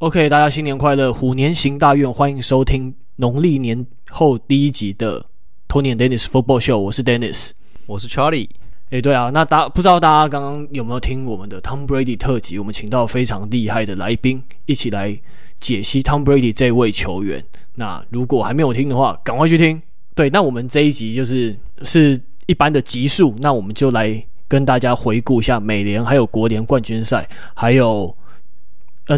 [0.00, 5.22] OK，大家新年快乐，虎年行大运，欢迎收听农历年后第一集的
[5.68, 6.78] Tony and Dennis Football Show。
[6.78, 7.50] 我是 Dennis，
[7.84, 8.48] 我是 Charlie。
[8.88, 12.58] 哎，对啊，那大不知道大家刚刚有没有听我们的 Tom Brady 特辑？
[12.58, 15.14] 我们请到非常厉害的来宾，一起来
[15.60, 17.44] 解析 Tom Brady 这位球员。
[17.74, 19.82] 那如果还没有听的话，赶快去听。
[20.14, 28.14] 对，那我们这一集就是是一般的集数，那我们就来跟大家回顾一下美联还有国联冠军赛，还有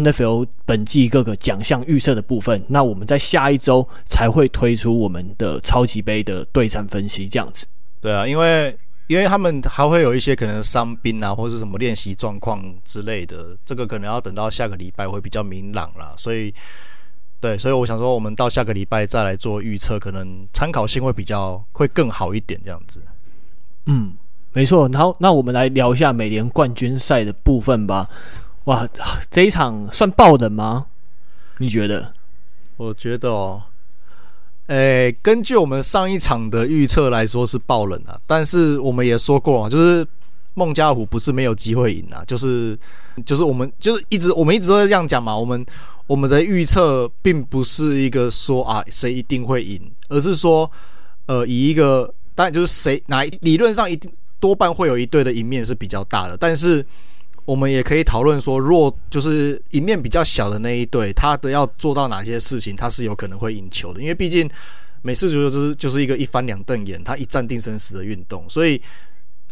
[0.01, 2.63] NFL 本季各个奖项预测的部分。
[2.67, 7.65] 那我们在下一周才会推出我们的超级杯的对战分析，这样子。
[8.01, 8.77] 对啊，因为
[9.07, 16.53] 因为他们还会有一些可能伤兵啊，或者是什么练习状况之类的，这个可能要等到下个礼拜会比较明朗啦，所以。
[17.43, 23.01] 对，所以我想说，我们到下个礼拜再来做预测，可能参考性会比较会更好一点，这样子。
[23.85, 24.15] 嗯，
[24.53, 24.87] 没错。
[24.87, 28.09] 然后，那我们来聊一下美联冠军赛的部分吧。
[28.65, 28.87] 哇，
[29.29, 30.87] 这一场算爆冷吗？
[31.57, 32.13] 你觉得？
[32.77, 33.63] 我觉得哦，
[34.67, 40.05] 诶，根据我们上一场的预测来说是爆冷啊，但是我们也说过啊，就是
[40.53, 42.77] 孟加虎不是没有机会赢啊，就是
[43.25, 45.65] 就是我们就是一直我们一直都在这样讲嘛，我们。
[46.05, 50.69] 我们的预测并不是一个说啊谁一定会赢，而是说，
[51.27, 56.85] 呃，以一个当然就是谁哪理论上一定多半会有一队的赢面是比较大的，但是
[57.45, 64.49] 我们也可以讨论说，若就是赢面比较小的那一队，他的要做到哪些事情，他是有可能会赢球的，因为毕竟
[65.01, 68.81] 美式足球就是就是一个一翻两瞪眼，他一战定生死的运动，所以。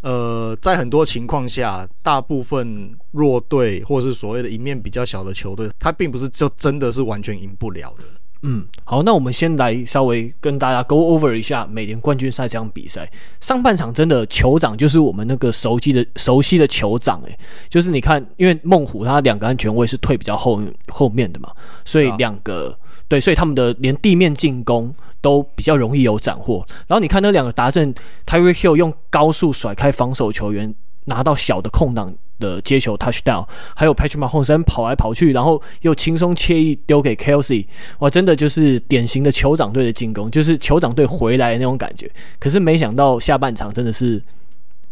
[0.02, 8.02] 呃，在很多情况下，大部分弱队或是所谓的赢面比较小的球队，他并不是就真的是完全赢不了的。
[8.42, 13.10] 嗯，好，那我们先来稍微跟大家 go over 一下美联冠军赛这场比赛。
[13.40, 21.50] 上半场真的酋长就是我们那个熟悉的熟悉的酋长，诶，就是你看，因为孟虎他两个安全位是退比较后后面的嘛，
[21.84, 22.76] 所以两个。
[23.08, 26.64] 对，所以他们的连地面进攻都比较容易有斩获。
[26.86, 30.74] 然后你看那两个达阵，Tyreek Hill 用高速甩开防守球员，
[31.04, 37.64] 拿到小的空档的接球 touchdown，还有 Patrick Mahomes 跑来跑去，然后又轻松惬意丢给 Kelsey，
[38.00, 42.10] 哇，真的就是典型的酋长队的进攻，就是酋长队回来的那种感觉。
[42.38, 44.20] 可是没想到下半场真的是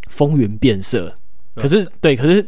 [0.06, 1.12] 风云变色。
[1.56, 2.46] 可是对，可是。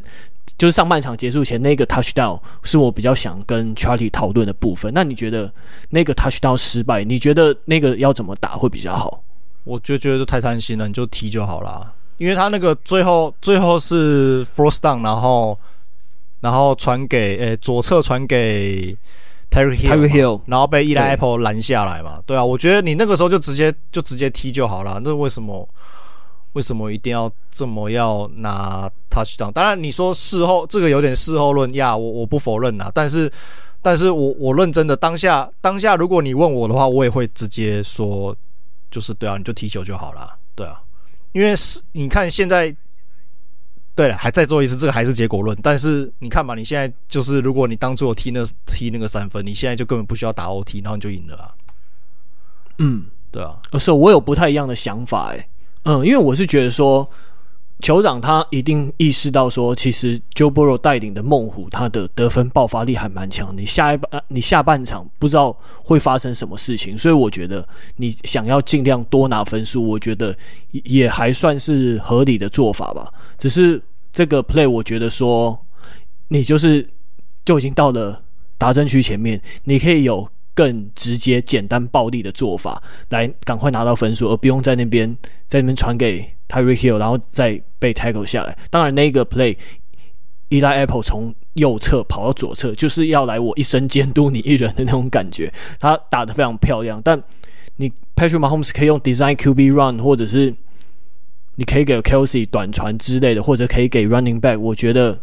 [0.59, 4.93] 就是上半场结束前那个 touchdown 是我比较想跟 Charlie 讨论的部分。
[4.95, 5.53] 那你觉得
[5.91, 9.25] 那个 touchdown 失败，你觉得那个要怎么打会比较好？
[9.65, 11.93] 我就觉得太贪心了，你就踢就好了。
[12.23, 15.59] 因为他那个最后最后是 force down，然后
[16.41, 18.97] 然后传给诶、欸、左侧传给
[19.51, 22.23] Tyreek Hill, Hill，然后被 Eli Apple 拦下来嘛。
[22.25, 25.01] 对啊，我觉得你那个时候就直接就直接踢就好了。
[25.03, 25.69] 那为什么？
[26.53, 29.51] 为什么一定要这么要拿 touchdown？
[29.51, 32.89] 当然，你说事后这个有点事后论呀，我我不否认呐。
[32.95, 33.29] 但是，
[33.81, 38.37] 但是我我认真的当下当下，如果你问我的话，我也会直接说，
[38.91, 40.82] 就是对啊，你就踢球就好了，对啊。
[41.33, 42.75] 因为是你看现在，
[43.95, 45.57] 对了，还再做一次，这个还是结果论。
[45.63, 51.55] 但是你看嘛，你现在就是，如果你当初有踢那踢那个三分，你现在就根本不需要打 OT，然后你就赢了。
[52.79, 53.61] 嗯，对啊。
[53.79, 55.49] 所以我有不太一样的想法，欸，诶。
[55.85, 57.09] 嗯，因为我是觉得说，
[57.83, 63.53] 酋长他一定意识到说，其实 Joe Boro 带领的猛虎，他的得分爆发力还蛮强。
[63.57, 67.67] 你下一半，你下半场不知道会发生什么事情，所以我觉得
[67.97, 70.33] 你想要尽量多拿分数，我觉得
[70.71, 73.13] 也还算是合理的做法吧。
[73.37, 73.83] 只是
[74.13, 75.67] 这个 play，我觉得说，
[76.29, 76.89] 你就是
[77.45, 78.23] 就已经到了
[78.57, 80.29] 达阵区前面，你可以有。
[80.55, 85.09] 更直接、简单、暴力的做法，来赶快拿到分数，而不用在那边
[85.49, 88.57] 在那边传给 Tyreek Hill，然后再被 tackle 下来。
[88.69, 95.53] 当然，那个 play，Eli Apple 从右侧跑到左侧，就是要来我一生监督你一人的那种感觉。
[95.81, 97.23] 他打得非常漂亮，但
[97.77, 100.55] 你 Patrick Mahomes 可以用 design QB run，或者是
[101.55, 104.59] 你可以给 Kelce 短传之类的，或者可以给 running back。
[104.59, 105.19] 我觉得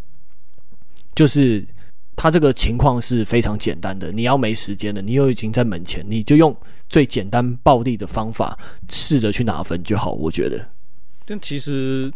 [1.14, 1.68] 就是。
[2.22, 6.54] 他这个情况是非常简单的，你要没时间的，你又已经在门前，你就用
[6.90, 8.60] 最简单暴力的方法
[8.90, 10.12] 试着去拿分就好。
[10.12, 10.70] 我觉得，
[11.30, 12.12] 但其实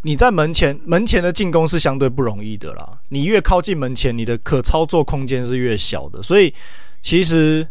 [0.00, 2.98] 你在门前，门前的进攻是相对不容易的啦。
[3.10, 6.22] 你越靠近门前，你的可操作空间是越小的。
[6.22, 6.54] 所以，
[7.02, 7.68] 其实，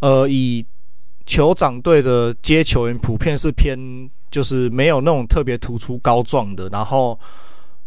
[0.00, 0.62] 呃，以
[1.26, 3.78] 酋长队的接球员普遍是偏，
[4.30, 7.18] 就是没有那种特别突出高壮的，然后，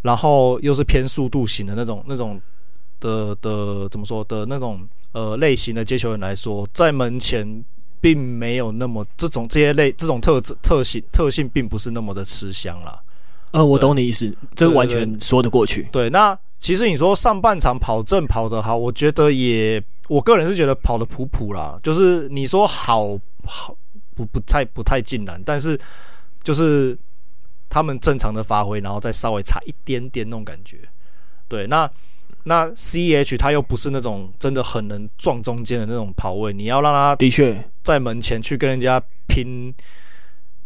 [0.01, 2.41] 然后又是偏速度型的那种那种。
[3.01, 7.47] 的的怎么说的那种呃类型的接球员来说，在门前
[8.01, 13.01] 并没有那么这种这些类这种特质特性特性并不是那么的吃香啦。
[13.51, 15.89] 呃，我懂你意思，这完全说得过去。
[15.91, 21.79] 对，那其实你说上半场跑正跑得好，我觉得也，我个人是觉得跑得普普啦。
[21.81, 23.75] 就是你说好好
[24.13, 25.79] 不不太不太尽然，但是
[26.43, 26.95] 就是
[27.69, 30.77] 他们正常的发挥，然后再稍微差一点点那种感觉。
[31.47, 31.89] 对，那
[32.49, 39.71] 那 C H 他又不是那种真的很能撞中间的那种跑位，你要让他的确在门前去跟人家拼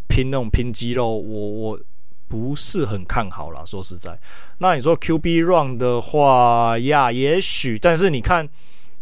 [0.08, 1.80] 拼那种拼肌肉，我我。
[2.26, 4.18] 不是很看好啦，说实在，
[4.58, 8.50] 那你说 QB run 的话呀，也许，但是你看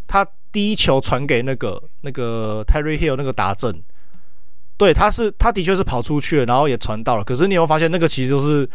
[0.06, 3.82] 他第一球传给那个那个 Terry Hill 那个达阵，
[4.76, 8.70] 对，他是他的确是跑出去了，然后也传到了，可是你有发现那个其实就是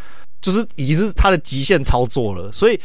[0.46, 2.78] 就是已经是他的极限操作了，所以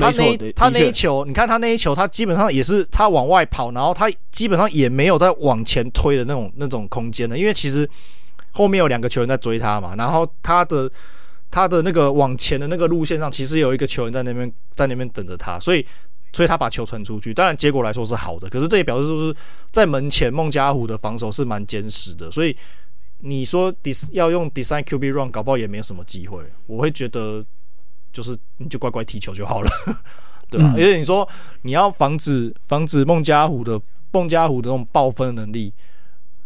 [0.00, 7.88] 他那一他那一球，你看他那一球，他基本上也是他往外跑，然后他基本上也没有在往前推的那种那种空间的，因为其实
[8.52, 10.90] 后面有两个球员在追他嘛，然后他的。
[11.50, 15.82] 他的那个往前的那个路线上，其实有一个球员在那边，在那边等着他，所以，
[16.30, 17.32] 所以他把球传出去。
[17.32, 19.34] 当然，结果来说是好的，可是这也表示说是
[19.72, 22.30] 在门前孟加虎的防守是蛮坚实的。
[22.30, 22.54] 所以
[23.20, 26.42] 你说 dis 要用 design QB run，搞不好也没有什么机会。
[26.66, 27.44] 我会觉得
[28.12, 29.70] 就是你就乖乖踢球就好了，
[30.50, 30.72] 对吧？
[30.74, 31.28] 而且你说
[31.62, 33.80] 你要防止防止孟加虎的
[34.12, 35.72] 孟加虎的那种爆分能力。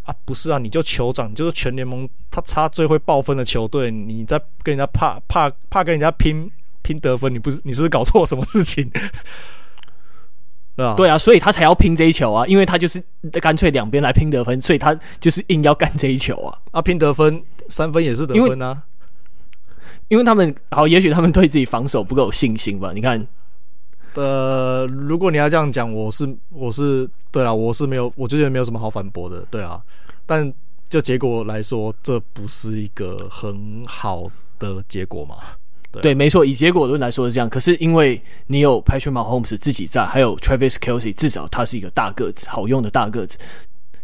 [0.05, 6.51] 啊，不是啊，你就酋长，就是全联盟他差最会爆分的球队，你在跟人家怕怕怕跟人家拼
[6.83, 8.91] 拼得分，你不是你是不是搞错什么事情？
[10.77, 13.03] 对啊，对啊，所以他才要拼这一球啊，因为他就是
[13.41, 16.59] 干脆两边来拼得分，所以他就是硬要干这一球啊。
[16.71, 18.83] 啊，拼得分三分也是得分啊，
[20.09, 22.93] 因为，因为他们好，也许他们对自己防守不够有信心吧？
[22.95, 23.25] 你看。
[24.15, 29.83] 呃，如果你要这样讲，我是我是对啊，我是没有，我觉得没有什么好反驳的，对啊。
[30.27, 30.53] 但
[30.91, 34.25] 就结果来说，这不是一个很好
[34.59, 35.37] 的结果嘛？
[36.01, 37.51] 对，没错，以结果论来说是这样。
[37.51, 43.37] 可是因为你有 Patrick Mahomes 自己在，还有 Travis Kelce，至少他是一个大个子，好用的大个子。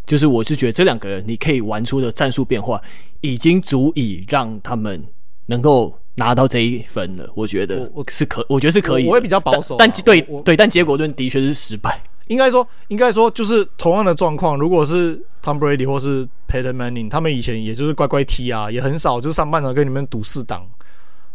[0.07, 2.81] 就是我是觉得这两个人，你可以玩出的战术变化，
[3.21, 5.03] 已经足以让他们
[5.47, 5.99] 能够。
[6.19, 9.07] 拿到这一分了，我觉得我是可，我觉得是可以。
[9.07, 11.97] 我也比较保守，但对对，但结果论的确是失败。
[12.27, 20.67] 应该说，应该说，就是同样的状况，如果是 Tom Brady 或是 Peyton Manning，他们以前也就是乖乖踢啊，也很少就是上半场跟你们赌四档，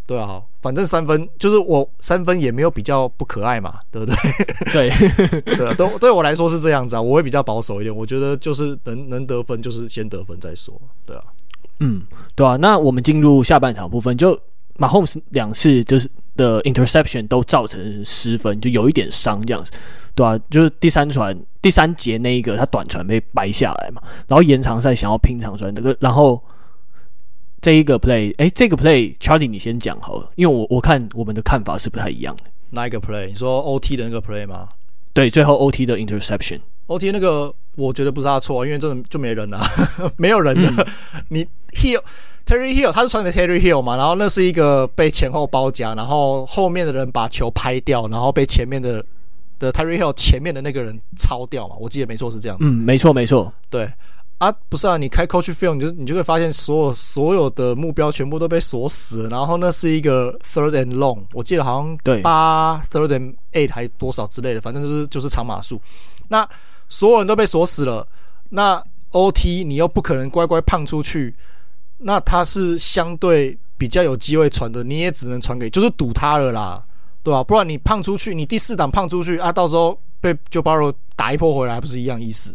[0.06, 4.16] 对啊，反正三分就是我三分也没有比较不可爱嘛， 对不对？
[4.72, 4.90] 对
[5.56, 10.74] 对啊，对对我来说是这样子啊，我会比较保守一点，我觉得就是能能得分就是先得分再说，
[11.06, 11.24] 对啊，
[11.80, 12.02] 嗯，
[12.36, 14.40] 对啊，那我们进入下半场部分就。
[14.80, 19.72] 马霍姆斯两次就是的 interception 都造成失分，就有一点伤这样子，
[20.16, 20.40] 对吧、啊？
[20.50, 26.42] 就是第三传第三节那一个，他短传被掰下来嘛，然后延长赛想要拼长传那个，然后
[27.64, 32.44] 这一个 play，哎、欸，这个 play，Charlie 你先讲好了，因为我我看我们的看法是不太一样的。
[32.72, 33.28] 哪一个 play？
[33.28, 34.68] 你说 OT 的那个 play 吗？
[35.14, 39.60] 对，最后 OT 的 interception，OT 那个我觉得不是他错，因为真的就没人了，
[40.18, 42.02] 没有人了，嗯、你 heal。
[42.46, 49.02] Terry Hill，他是传给 Terry Hill 嘛，然后那是一个被前后包夹，然后后面的人把球拍掉，然后被前面的
[49.58, 52.66] 的 Terry Hill 前面的那个人抄掉嘛，我记得没错是这样子。
[52.66, 53.54] 嗯，没错没错。
[53.70, 53.90] 对
[54.44, 65.82] 啊，不是啊，你开 Coach Film，你就你就会发现所有所有的目标全部都被锁死了，然后那是一个 Third and Long，我记得好像对八 Third and Eight 还多少之类的，反正就是就是长码数。
[66.28, 66.48] 那
[66.90, 68.06] 所有人都被锁死了，
[68.50, 71.34] 那 OT 你又不可能乖乖胖出去。
[72.06, 76.84] 那他是相对比较有机会传的，你也只能传给，就是赌他了啦，
[77.24, 77.44] 对吧、啊？
[77.44, 82.54] 不然你胖出去，你第四档胖出去啊，到时候被 Joe Barrow 打一波回来，还不是一样意思？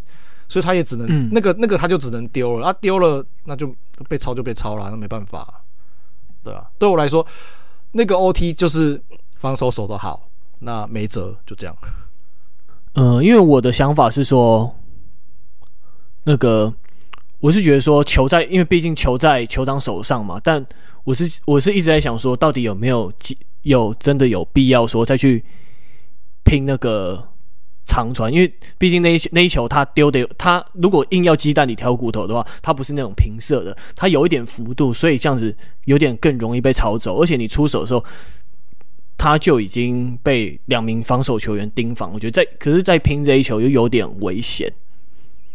[0.49, 3.75] 所以他也只能、嗯、那个那个他就只能丢了，啊丢了那就
[4.09, 5.62] 被抄就被抄了，那没办法，
[6.43, 7.26] 对啊，对我来说，
[7.93, 9.00] 那个 OT 就是
[9.37, 10.28] 防守守得好，
[10.61, 11.76] 那没辙，就这样。
[12.95, 14.75] 嗯、呃，因为我的想法是说，
[16.25, 16.75] 那个。
[17.40, 20.40] 我是觉得说球在，因为毕竟球在酋长手上嘛。
[20.43, 20.67] 但
[21.05, 23.12] 我是我是一直在想说，到底有没有
[23.62, 25.45] 有真的有必要说再去
[26.43, 27.27] 拼那个
[27.88, 28.30] 长传？
[28.30, 37.21] 因为毕竟那一那一球他丢的，他如果硬要鸡蛋里挑骨头的话，他不是那种平射的，他有一点幅度，所以这样子有点更容易被抄走。
[37.21, 38.04] 而且你出手的时候，
[39.16, 42.12] 他就已经被两名防守球员盯防。
[42.12, 44.71] 我觉得在可是，在拼这一球又有点危险。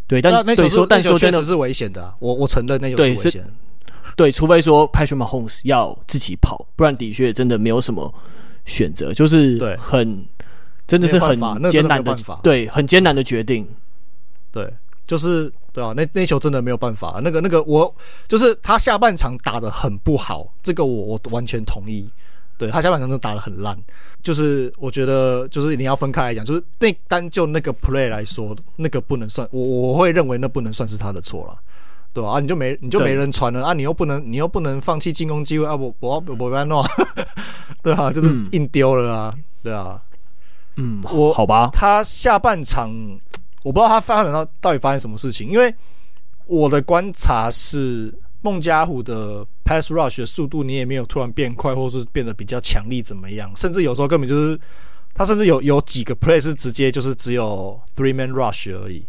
[0.08, 3.46] 对，但那球说，但说真的是危险的，我我承认那球是危险。
[4.16, 8.14] 对，除非说 Patrick Mahomes 要自己跑，不然的确真的没有什么
[8.66, 10.24] 选择，就是很
[10.88, 11.38] 真的是很
[11.70, 13.68] 艰难的，对，很艰难的决定。
[14.52, 14.72] 对，
[15.08, 17.94] 就是对啊，那那球真的没有办法，那个那个我
[18.28, 22.10] 就是他下半场打的很不好，这个我我完全同意。
[22.56, 23.76] 对，他下半场真的打的很烂，
[24.22, 31.58] 就是我觉得就是你要分开来讲，就是那单就那个 play 来说，那个不能算，我我会认为那不能算是他的错了，
[32.14, 32.30] 对吧？
[32.30, 36.86] 啊，你就没你就没人传了啊，你又不能你又不能放弃进攻机会啊，我我我不要弄，
[37.82, 40.00] 对啊，就是硬丢了啊，对啊，
[40.78, 42.92] 嗯，我好吧，他下半场
[43.64, 45.74] 我不知道他发展到到底发生什么事情，因为
[46.46, 48.14] 我的观察是。
[48.46, 53.50] 孟加虎的 pass rush 的速度，你也没有突然变快，或是变得比较强力，怎么样？
[53.56, 54.60] 甚至有时候根本就是
[55.14, 59.06] 他，甚至有有几个 play 是直接就是只有 three man rush 而已。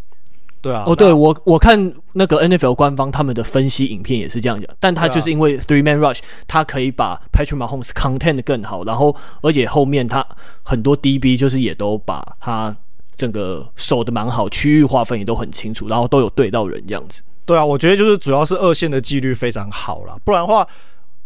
[0.65, 6.17] 对啊，哦，对我我看那个 NFL 官方他们的分析影片也是这样讲，但他就是因为 three man rush，
[6.47, 10.25] 他可以把 Patrick Mahomes content 更好，然后而且后面他
[10.63, 12.75] 很多 DB 就是也都把他
[13.15, 17.21] 整个守的蛮好，区域划分也都很清楚，然后都有对到人这样子。
[17.45, 20.67] 对啊，我觉得就是主要是二线的纪律非常好啦，不然的话，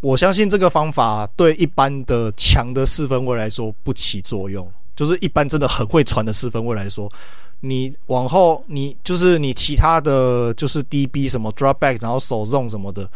[0.01, 4.69] 我相信这个方法对一般的强的四分卫来说不起作用。
[4.96, 7.10] 就是一般真的很会传的四分卫来说，
[7.62, 13.10] 你往后你就是你其他的就是 DB 什么 drop back，然后手 zone 什么的，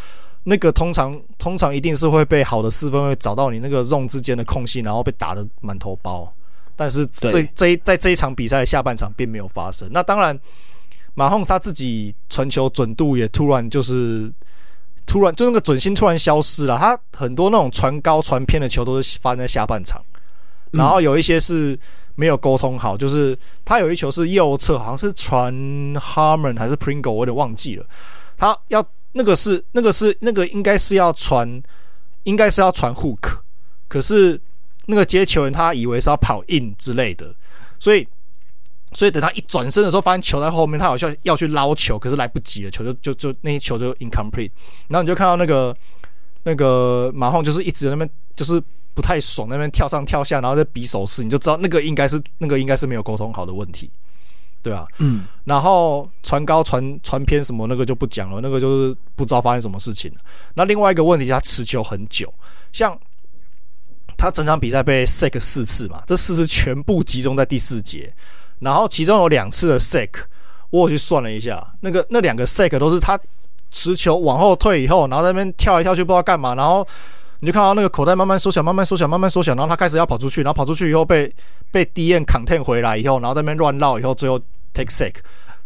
[0.43, 6.33] 那个通常通常一定是会被好的四分卫找到你那个 zone 之间的空隙，然后被打的满头包。
[6.75, 9.87] 但是这这一在这一场比赛下半场并没有发生。
[9.91, 10.39] 那当然。
[11.15, 14.33] 马洪他自己传球准度也突然就是
[15.05, 20.03] 突然就那个准心突然消失了，他很多那种传高传偏的球都是发生在下半场，
[20.73, 21.77] 然后有一些是
[22.15, 25.53] 没有沟通好，就是他有一球是右侧，好像是传
[25.95, 27.85] Harmon 还是 Pringle，我有点忘记了，
[28.37, 31.61] 他要那个是那个是那个应该是要传，
[32.23, 33.37] 应该是要传 Hook，
[33.87, 34.39] 可是
[34.85, 37.33] 那个接球人他以为是要跑 in 之类的，
[37.79, 38.07] 所以。
[38.95, 44.51] 所以等他一转身的时候，发现球在后面，他好像要去捞球，可是来不及了，球就就就那一球就 incomplete。
[44.87, 45.75] 然后你就看到那个
[46.43, 48.61] 那个马洪就是一直在那边就是
[48.93, 53.89] 不太爽，那边跳上跳下，然后在比手势，你就知道那个应该是那个应该是没有沟通好的问题，
[54.61, 55.25] 对啊，嗯。
[55.45, 60.17] 然后传高传传偏什么那个就不讲了，那个就是不知道发生什么事情了。
[60.55, 62.33] 那另外一个问题他持球很久，
[62.71, 62.97] 像
[64.15, 68.13] 他整场比赛被 sack 四次嘛，这四次全部集中在第四节。
[68.59, 70.09] 然后其中有两次的 sack，
[70.69, 73.19] 我去算了一下，那个那两个 sack 都是他
[73.71, 76.87] 持球往后退以后，然后在那边跳来跳去不知道干嘛，然后
[77.43, 81.29] 你就看到那个口袋慢慢缩小，慢慢缩小，慢慢缩小，然后他开始要跑出去，然后跑出去以后被
[81.71, 84.39] 被 DN contain 回来以后，然后在那边乱绕以后，最后
[84.73, 85.15] take sick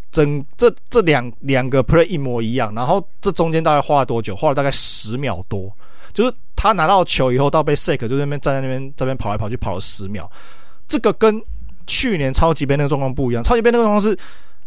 [0.09, 4.35] 整这这两两个 play 一模一样，然后这中间大概花了多久？
[4.35, 5.71] 花了大概十秒多，
[6.13, 10.29] 就是他拿到球以后到被 sick，就在那边站在那边这边跑来跑去跑了十秒，
[10.87, 11.39] 这个跟。
[11.89, 14.13] 去年超级杯那个状况不一样，超级杯那个状况是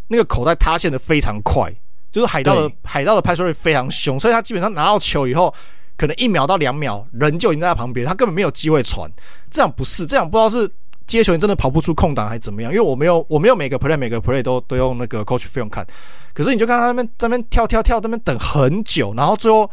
[0.09, 1.71] 那个口袋塌陷的非常快，
[2.11, 5.53] 就是海盗的海盗的 pass rate 非常凶，所以他基本上拿到球以后，
[6.01, 9.07] 可能一秒到两秒人就已经在旁边，他根本没有机会传。
[9.51, 10.71] 这样不是，这样不知道是
[11.07, 15.87] 接球员真的跑不出空档还是怎么样，因为我没有我没有每个 play 每个 play 都都用那个 coach film 看，
[16.33, 19.71] 可是你就看他那边在那边跳跳跳，在那边等很久，然后最后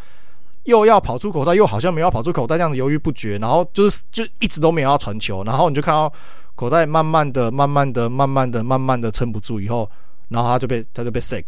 [0.65, 6.11] 又要跑出口袋，又好像没有跑出口袋，这样犹豫不决，然后就是就一直都没有要传球，然后你就看到。
[6.57, 9.87] 口袋慢慢的、慢慢的、慢慢的、慢慢的撑不住以后，
[10.29, 11.43] 然后他就被他就被 sack，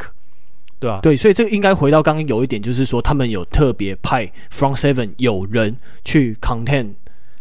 [0.80, 1.00] 对啊？
[1.02, 6.94] 对，所以这个应该回到刚刚有一点，就是说他们有特别派 front seven 有人去 contain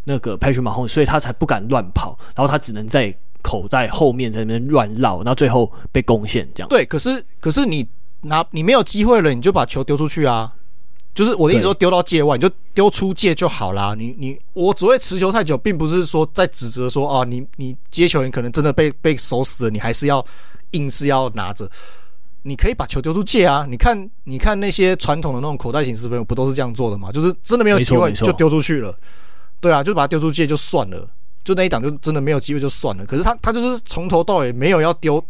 [0.04, 6.68] 那个 Patrick Mahomes，所以他才不敢乱跑，然后他只能在口袋后面在那边乱绕，然后最后被攻陷这样。
[6.68, 7.86] 对，可是可是你
[8.22, 10.52] 拿你没有机会了，你就把球丢出去啊。
[11.14, 13.92] 就是我的意思说，丢到界外你就丢出界就好啦。
[13.98, 20.24] 你你我只会持球太久，并不是说在指责说啊，你你接球员可能真的被被守死了，你还是要
[20.72, 21.68] 硬是要拿着。
[22.42, 23.66] 你可以把球丢出界啊！
[23.68, 27.10] 你看你看那些传统的那种口袋型四分不都是这样做的吗？
[27.12, 28.96] 就是真的没有机会就丢出去了。
[29.60, 31.08] 对啊，就把它丢出界就算了，
[31.44, 33.04] 就那一档就真的没有机会就算了。
[33.04, 35.22] 可是他他就是从头到尾没有要丢。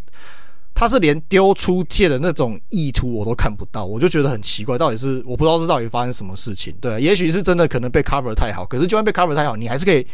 [0.74, 6.72] 他是连丢出界的那种意图我都看不到，我就觉得很奇怪，到底是我不知道是到底发生什么事情。
[6.80, 10.06] 对啊，也许是真的可能被 cover 太好，可是就算被 cover 太好，你还是可以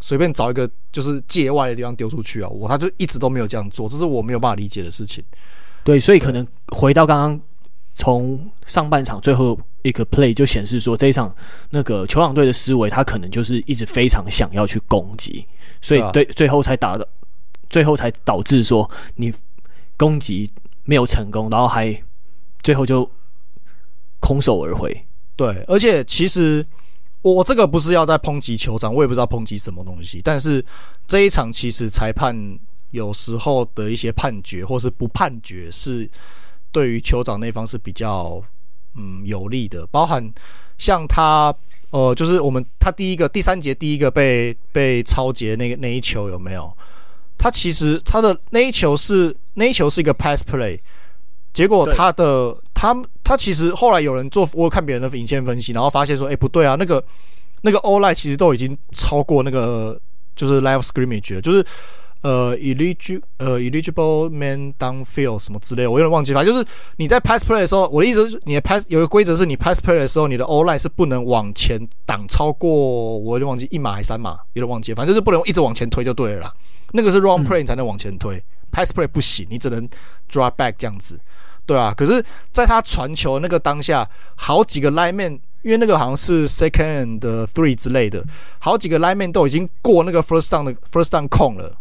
[0.00, 2.48] 随便找一个就是界外的地方丢出去啊。
[2.48, 5.22] 我他就一直都没有这样做，这是我没有办法理解的事情。
[5.88, 7.40] 对，所以可能回到刚刚
[7.94, 11.34] 从上半场最后一个 play 就显示说，这一场
[11.70, 15.46] 那个酋长队的思维，他可能就是一直非常想要去攻击，
[15.80, 17.08] 所以对最后才打的，
[17.70, 19.32] 最后才导致说你。
[19.96, 20.48] 攻击
[20.84, 21.92] 没有成功，然后还
[22.62, 23.10] 最后就
[24.20, 24.96] 空手而回。
[25.34, 26.64] 对，而且其实
[27.20, 30.20] 我这个不是要在抨击酋长，我也不知道抨击什么东西。
[30.22, 30.64] 但是
[31.08, 32.32] 这一场其实裁判
[32.90, 36.08] 有时候的一些判决或是不判决是
[36.72, 38.42] 对于酋长那方是比较
[38.94, 40.32] 嗯有利的，包含
[40.78, 41.54] 像他
[41.90, 46.70] 呃，就是我们他第一个第三节第一个被被抄截那个那一球有没有？
[47.36, 50.78] 他其实他的那一球是那一球是一个 pass play，
[51.52, 57.02] 结果他的他他其实后来有人做我看别人的影线分析，然后发现说，哎不对啊，那个
[57.62, 60.00] 那个 o l i 其实都已经超过那个
[60.34, 61.64] 就是 live scrimmage 了，就是。
[62.22, 66.34] 呃，eligible 呃，eligible man downfield 什么之类，我有点忘记。
[66.34, 72.68] 反正就是你在 pass play 的时候，我的意思是，你的 pass 有个规则是你 pass play 的时候，你的 O line 是不能往前挡超过，
[73.18, 74.92] 我有点忘记一码还是三码，有点忘记。
[74.92, 76.54] 反正就是不能一直往前推就对了啦。
[76.92, 79.88] 那个是 run play 你才能往前推，，pass play 不行，你只能
[80.28, 81.20] drop back 这样子，
[81.66, 81.94] 对啊。
[81.96, 88.24] 可是，在他传球那个当下，好几个 lineman，因为那个好像是 second and three 之类的，
[88.58, 91.78] 好几个 lineman 都已经过那个 first down 的 first down 空了。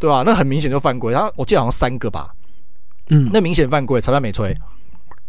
[0.00, 0.22] 对吧、啊？
[0.24, 2.34] 那很明显就犯规，然后我记得好像三个吧，
[3.10, 4.56] 嗯，那明显犯规，裁判没吹，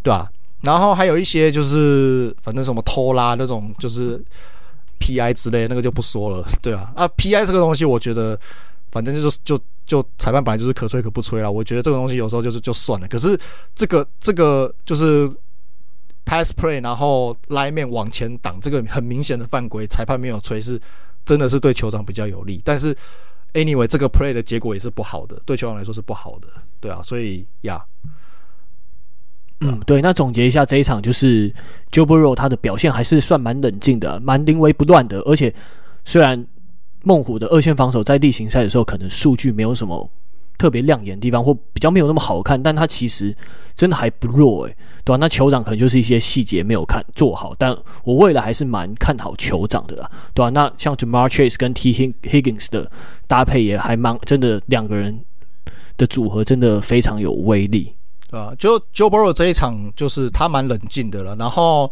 [0.02, 0.32] 对吧、啊？
[0.62, 4.24] 然后还有一些就是反正什么偷拉那种，就是
[5.00, 8.40] PI 之类，那个就不说了，对啊，啊 PI 这个东西，我觉得
[8.92, 11.52] 反正就是就就裁判本来就是可吹可不吹啦。
[11.52, 13.08] 我觉得这个东西有时候就是就算了。
[13.10, 13.38] 可是
[13.76, 15.30] 这个这个就是
[16.24, 20.80] pass play，然后拉面往前挡，这个很明显的犯规，裁判没有吹，是
[21.26, 22.96] 真的是对酋长比较有利，但是。
[23.54, 26.48] Anyway，这个 play 的结果也是不好的，对球员来说是不好的，
[26.80, 27.84] 对啊，所以呀
[29.60, 31.52] 嗯，对，那总结一下这一场，就是
[31.92, 35.54] Joe Burrow 他的表现还是算蛮冷静的，蛮临危不乱的，而且
[36.06, 36.44] 虽然
[37.04, 40.10] 孟虎的二线防守在例行赛的时候可能数据没有什么。
[40.62, 43.36] 特别亮眼的地方，或比较没有那么好看，但他其实
[43.76, 51.92] 真的还不弱诶、欸，对吧、那酋长可能就是一些细节没有看做好，但我未来还是蛮看好酋长的啦，对吧、那像 Ja'Marr Chase 跟 T
[52.22, 52.92] Higgins 的
[53.26, 55.26] 搭配也还蛮真的，两个人
[55.98, 57.92] 的组合真的非常有威力，
[58.30, 58.56] 对吧、啊？
[58.60, 61.92] 就 Joe Burrow 这一场就是他蛮冷静的了，然后。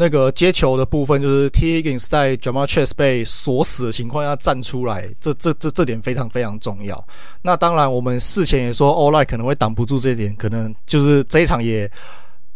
[0.00, 7.06] 那个接球的部分，就是 T Higgins 在 Ja'Marr Chase 被锁死的情况下站出来，这这这这点非常非常重要。
[7.42, 11.90] 那当然，我们事前也说 Olight 可能会挡不住这一点，可能就是这一场也，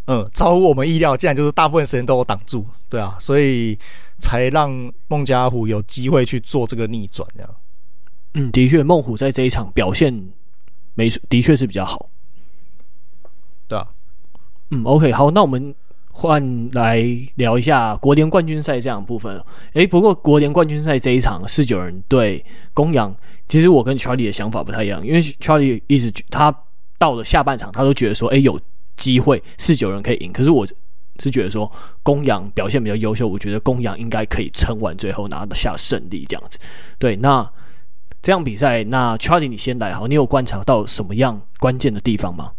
[0.06, 3.78] 嗯，超乎我们意料，竟然就是大部分时间都有挡住，对啊，所以
[4.19, 7.54] 才让孟加虎有机会去做这个逆转，这样。
[8.32, 10.32] 嗯，的确，孟虎在这一场表现
[10.95, 12.08] 没错，的确是比较好，
[13.69, 13.86] 对啊。
[14.71, 15.75] 嗯，OK，好，那我们。
[16.16, 19.42] 换来聊一下国联冠军赛这样部分。
[19.72, 23.14] 诶，不过国联冠军赛这一场四九人对公羊，
[23.48, 26.54] 其实我跟 Charlie 的想法不太一样，因为 Charlie 一直他
[26.98, 28.58] 到了下半场，他都觉得说，诶，有
[28.96, 30.32] 机会四九人可以赢。
[30.32, 30.64] 可是我
[31.18, 31.70] 是觉得说，
[32.04, 36.60] 公羊表现比较优秀，我觉得公羊应该可以撑完最后拿得下胜利这样子。
[36.96, 37.50] 对，那
[38.22, 42.52] 这样比赛，那 Charlie 你先来好，你有观察到什么样关键的地方吗？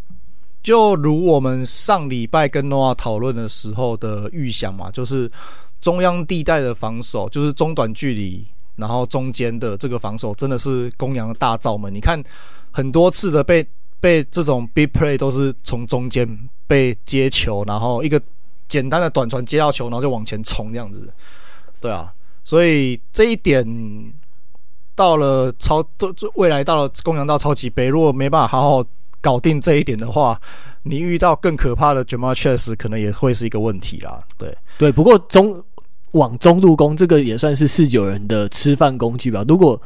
[0.66, 5.30] 就如我们上礼拜跟诺亚讨论的时候的预想嘛，就是
[5.80, 11.94] 中央地带的防守，就是中短距离，然后中间的这个防守，真的是公羊的大罩门。
[11.94, 12.20] 你看
[12.72, 13.64] 很多次的被
[14.00, 16.28] 被这种 big play 都是从中间
[16.66, 18.20] 被接球，然后一个
[18.66, 21.08] 简单的短传接到球，然后就往前冲这样子。
[21.80, 22.12] 对啊，
[22.44, 23.64] 所以这一点
[24.96, 28.84] 到了超，这这未来到了公羊到超级杯，如果没办法好好。
[29.26, 30.40] 搞定这一点的话，
[30.84, 34.22] 你遇到更可怕的 Ja'Marr Chase 可能也会是一个问题啦。
[34.38, 35.60] 对对，不过中
[36.12, 39.44] 往中路攻这个也算是四九人的吃饭工具吧。
[39.48, 39.82] 如果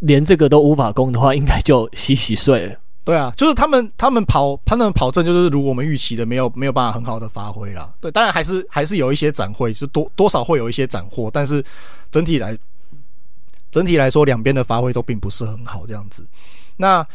[0.00, 2.74] 连这个都无法攻的话，应该就洗洗睡了。
[3.04, 7.88] 对啊，就是他们他们跑他们跑阵就是如我们预期的，没有没有办法很好的发挥啦。
[8.00, 11.64] 对，当然还是还是有一些斩获，就多多少会有一些斩获，但是
[12.10, 12.58] 整体来
[13.70, 16.26] 整体来说，两边的发挥都并不是很好这样子。
[16.76, 17.06] 那。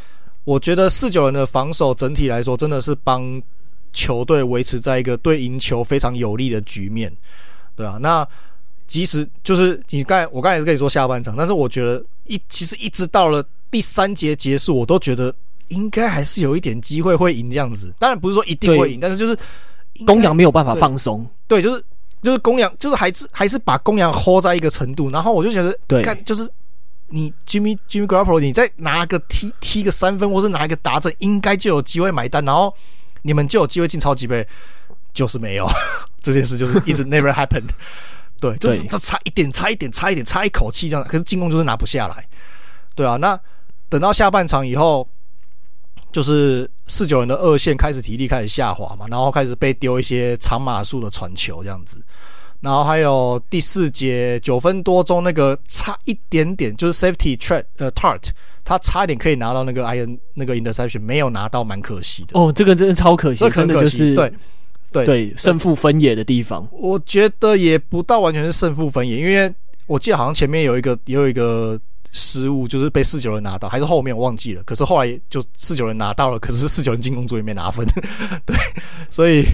[0.44, 3.42] 我觉得四九人的防守整体来说，真的是帮
[3.94, 7.16] 球队维持在一个对赢球非常有利的局面，
[7.76, 8.28] 对啊，那
[8.88, 15.34] 即使就是你刚才我刚才也是跟你说下半场，但是我觉得一其实一直到了第三节结束，我都觉得
[15.70, 17.94] 应该还是有一点机会会赢这样子。
[17.98, 19.38] 当然不是说一定会赢，但是就是
[20.06, 21.82] 公羊没有办法放松，对，就是
[22.22, 26.50] 就是公羊就是还是还是把公羊 hold 在一个程度，然后我就觉得对，看就是。
[27.10, 32.74] 你 Jimmy Jimmy Garoppolo，你再拿个踢踢个三分，或是拿一个达阵，应该就有机会买单，然后
[33.22, 34.48] 你们就有机会进超级杯，
[35.14, 35.68] 就是没有
[36.22, 37.70] 这件事，就是一直 never happened。
[38.40, 42.28] 对，就是这差一点，差一点，差一点，差一口气这样，可是进攻就是拿不下来。
[42.96, 43.40] 对啊，那
[43.88, 45.08] 等到下半场以后，
[46.12, 52.04] 就是四九人的二线开始体力开始下滑嘛，然后开始被丢一些长码数的传球这样子。
[52.64, 58.22] 然后还有第四节九分多钟那个差一点点，就是 safety trap 呃 Tart，
[58.64, 62.40] 他差一点可以拿到那个 iron 那个 interception，没有拿到，蛮可惜的。
[62.40, 64.34] 哦，这个真的超可惜，真的就是对
[64.94, 66.66] 对对胜负分野的地方。
[66.72, 69.54] 我觉得也不到完全是胜负分野，因为
[69.86, 71.78] 我记得好像前面有一个也有一个
[72.14, 74.64] 失误，就是被四九人拿到，还是后面我忘记了。
[74.64, 77.86] 可是后来就四九人拿到了，可是四九人进攻组也没拿分，
[78.48, 78.56] 对，
[79.10, 79.46] 所以。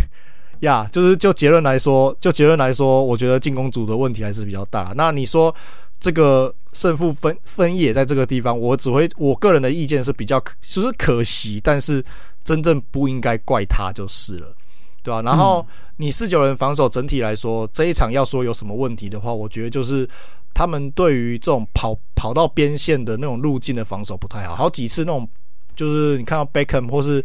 [0.62, 4.94] 呀，yeah, 就是就结论来说，就结论来说，我觉得进攻组的问题还是比较大。
[4.96, 5.54] 那你说
[6.00, 12.04] 这个胜负分分野在这个地方，我只会我个人的意见是比较就是可惜，但是
[12.44, 14.54] 真正不应该怪他就是了，
[15.02, 15.22] 对吧、啊？
[15.22, 15.66] 然后
[15.98, 20.08] 你四九人防守整体来说，这一场要说有什么问题的话，我觉得就是
[20.54, 25.28] 他们对于这种跑跑到边线的那种路径的防守不太好，好几次那种
[25.76, 27.24] 就是你看到 Beckham 或是。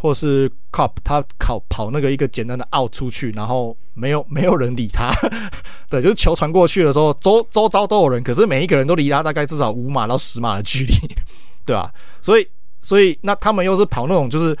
[0.00, 5.10] 或是 Kupp 他跑跑那个一个简单的 out 出去，然后没有没有人理他，
[5.90, 10.94] 对，就是球传过去的时候，周周遭都有人，可是每一个人都离他大概至少五码到十码的距离，
[11.66, 11.92] 对吧？
[12.22, 12.48] 所以
[12.80, 14.56] 所以那他们又是跑那种就是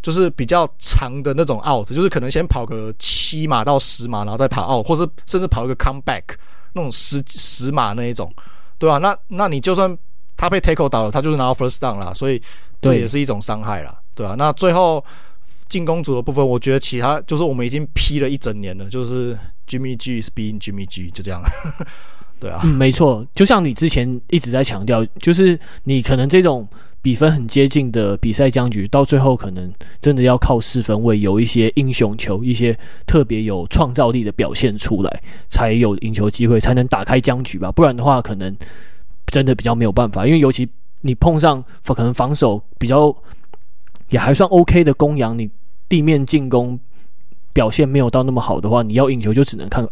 [0.00, 6.22] 就是比较长的那种 out，就是可能先跑个七码到十码，然后再跑 out，或是甚至跑一个 comeback
[6.72, 8.32] 那种十十码那一种，
[8.78, 8.96] 对吧？
[8.96, 9.94] 那那你就算
[10.38, 12.40] 他被 tackle 倒了，他就是拿到 first down 啦，所以
[12.80, 13.94] 这也是一种伤害啦。
[14.14, 15.02] 对啊，那最后
[15.68, 21.40] 进攻组的部分，我觉得其他就是我们已经批了一整年了，就是 Jimmy G is being Jimmy G，就这样。
[22.40, 26.66] 对啊，没错，就像你之前一直在强调，就是你可能这种
[27.02, 29.70] 比分很接近的比赛僵局，到最后可能
[30.00, 37.70] 真的要靠四分卫有一些英雄球，一些特别有创造力的表现出来，才有赢球机会，才能打开僵局吧。
[37.70, 38.56] 不然的话，可能
[39.26, 40.66] 真的比较没有办法，因为尤其
[41.02, 43.14] 你碰上可能防守比较。
[44.10, 45.50] 也还算 OK 的公羊，你
[45.88, 46.78] 地面进攻
[47.52, 49.86] 表现没有到那么好的话，你要赢球就只能看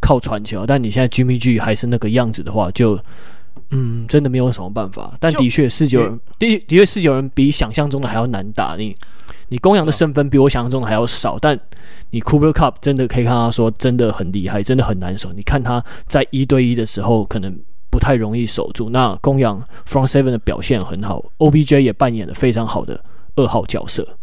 [0.00, 0.66] 靠传球。
[0.66, 2.98] 但你现在 Jimmy G 还是那个样子的话，就
[3.70, 5.16] 嗯，真的没有什么办法。
[5.20, 8.74] 但的确，四九人的的确四九人比想象中的还要难打。
[8.76, 8.94] 你
[9.48, 11.58] 你公羊的胜分比我想象中的还要少，但
[12.10, 15.32] 你 Cooper Kupp 真的可以看他说真的很厉害，真的很难守。
[15.32, 17.56] 你看他在一对一的时候可能
[17.90, 18.90] 不太容易守住。
[18.90, 23.02] 那公羊 Front Seven 的表现很好，OBJ 也扮演了非常好的。
[23.36, 24.16] 二号角色，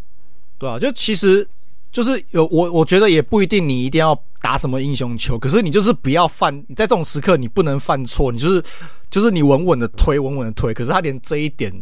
[0.58, 1.48] 对啊，就其实
[1.92, 8.64] 就是有我，我觉得也不一定你一定要打什么英雄球，可是你就是不要犯，你在这种时刻你不能犯错，你就是
[9.10, 10.74] 就是你稳稳的推，稳稳的推。
[10.74, 11.74] 可是他连这一点，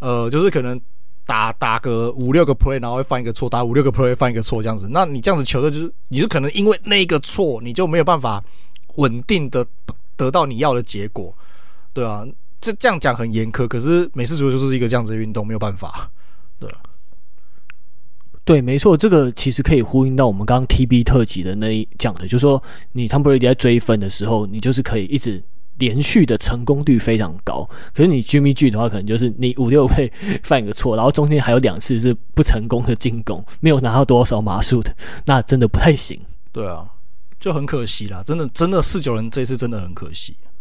[0.00, 0.78] 呃，就是可能
[1.24, 8.44] 打打个五六个 play，然后会犯一个错，打五六个 play 犯一个错这样子，那你这样子球的就是你是可能因为那个错，你就没有办法
[8.96, 9.66] 稳定的
[10.16, 11.34] 得到你要的结果，
[11.94, 12.26] 对啊，
[12.60, 16.10] 这这样讲很严苛，可是美式足球就是一个这样子的运动，没有办法。
[16.60, 16.70] 对，
[18.44, 22.62] 对，没错，这个其实可以呼应到我们刚刚 TB 特辑的那一讲的，就是说
[22.92, 25.42] 你 Tom Brady 在追分的时候，你就是可以一直
[25.78, 27.68] 连续的成功率非常高。
[27.92, 30.12] 可是你 Jimmy G 的话，可能就是你五六倍
[30.44, 34.94] 犯一个错，然后中间还有两次是不成功的进攻，没有拿到多少码数的，
[35.26, 36.20] 那真的不太行。
[36.52, 36.88] 对啊，
[37.40, 40.36] 就很可惜啦，真的，真的四九人这次真的很可惜。
[40.42, 40.53] 对，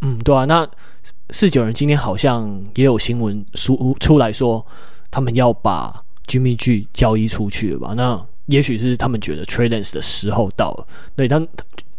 [0.00, 0.68] 嗯，对啊，那。
[1.30, 4.64] 四九人今天好像也有新闻出出来说，
[5.10, 5.94] 他们要把
[6.26, 7.92] Jimmy G 交易出去了吧？
[7.94, 10.86] 那也许是他们觉得 Trey Lance 的时候到了。
[11.14, 11.46] 对，但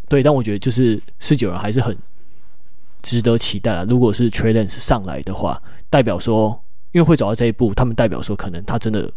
[0.08, 1.96] 对，但我觉得就是四九人还是很
[3.04, 3.86] 值得期待啊。
[3.88, 6.60] 如果是 Trey Lance 上来的话，代表说，
[6.92, 9.12] 因为会走到这一步，他们代表说，可能他真的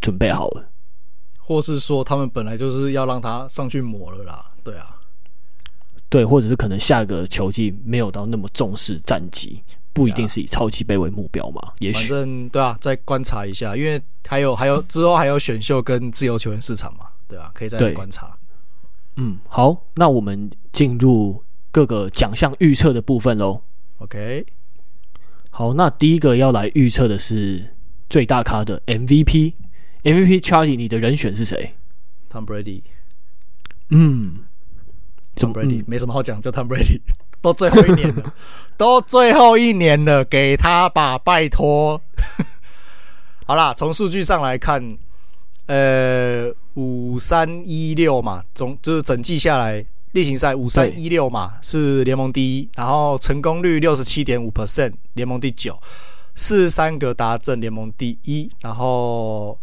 [0.00, 0.68] 准备好了，
[1.38, 4.52] 或是说他们本来就是要让他上去磨了啦。
[4.62, 4.93] 对啊。
[6.14, 9.60] 对，或者是可能下个球季没有到那么重视战绩，
[9.92, 11.72] 不一定是以超级杯为目标嘛？
[11.80, 18.32] 也许反正对啊，再观察一下，因为还有还有之后还有选秀跟自由球员市场嘛，对啊，可以再来观察。
[19.16, 23.60] 嗯，好，那我们进入各个奖项预测的部分喽。
[23.98, 24.46] OK，
[25.50, 27.72] 好，那第一个要来预测的是
[28.08, 29.54] 最大咖的 MVP，MVP
[30.04, 31.72] MVP Charlie，你的人选是谁
[32.30, 32.82] ？Tom Brady。
[33.88, 34.44] 嗯。
[35.36, 37.00] Tom Brady 没什么好讲，就 Tom Brady，
[37.42, 38.34] 都最后一年了，
[38.76, 42.00] 都最后一年了，给他吧，拜托。
[43.46, 44.96] 好啦，从数据上来看，
[45.66, 55.78] 呃，五三一六嘛，总就是整季下来，例行赛五三一六嘛是联盟第一，然后成功率六十七点五 percent，联盟第九，
[56.34, 59.58] 四十三个达阵联盟第一，然后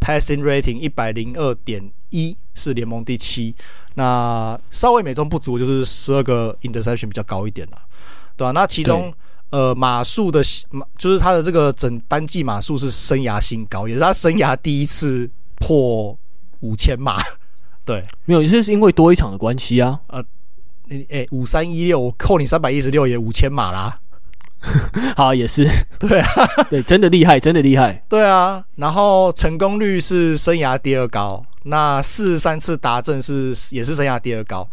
[0.00, 3.54] passing rating 一百零二点一是联盟第七。
[3.94, 7.78] 那稍微美中不足，就是十二个 interception 比较高一点啦，
[8.36, 8.52] 对吧、啊？
[8.52, 9.12] 那其中
[9.50, 16.18] 呃码数的码，就是他的这个整单季码数是生涯新高，也是他生涯第一次破
[16.60, 17.22] 五千码，
[17.86, 20.00] 对，没有，这是因为多一场的关系啊。
[20.08, 20.24] 呃，
[20.88, 24.00] 你哎，五三一六，我扣你三百一十六，也五千码啦。
[25.14, 25.68] 好，也是，
[26.00, 26.26] 对啊，
[26.70, 28.02] 对，真的厉害，真的厉害。
[28.08, 34.66] 对啊，然后成功率是生涯第二高，那四十三次达阵是也是生涯第二高。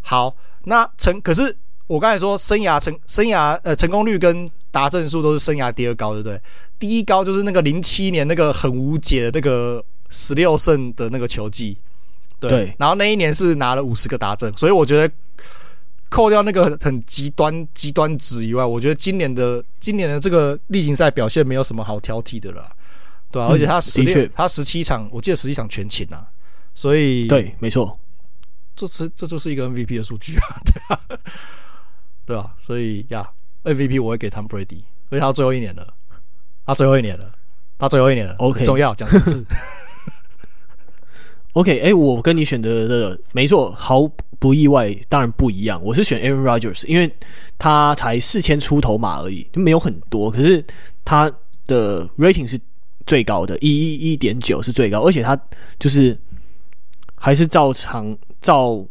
[0.00, 0.32] 好，
[0.64, 6.40] 那成可是我刚才说生涯成生涯呃成功率跟达阵数都是生涯第二高，对不对？
[6.78, 11.78] 第一高就是那个零七年那个很无解的那个十六胜的那个球季，
[12.38, 15.12] 对，对，然后那一年是拿了五十个达阵，所以我觉得。
[16.14, 22.70] 扣掉那个很极端极端值以外，我觉得今年的今年的这个例行赛表现没有什么好挑剔的了，
[23.32, 26.28] 对啊，嗯、而且他十六，他十七场，我记得十七场全勤啊，
[26.74, 27.98] 所以对，没错，
[28.76, 31.00] 这这这就是一个 MVP 的数据啊，对啊，
[32.26, 33.26] 对啊，所以呀
[33.64, 35.86] ，MVP 我会给 Tom Brady，因为他最后一年了，
[36.66, 37.32] 他最后一年了，
[37.78, 39.44] 他最后一年了，OK，重要讲的字。
[41.54, 45.78] OK，哎、欸，我跟你选择的没错，毫不意外，当然不一样。
[45.84, 47.14] 我是选 Aaron Rodgers，因为
[47.58, 50.64] 他才四千出头码而已，就没有很多，可是
[51.04, 51.30] 他
[51.66, 52.58] 的 rating 是
[53.06, 55.38] 最高的，一一一点九是最高，而且他
[55.78, 56.18] 就是
[57.14, 58.84] 还是照常照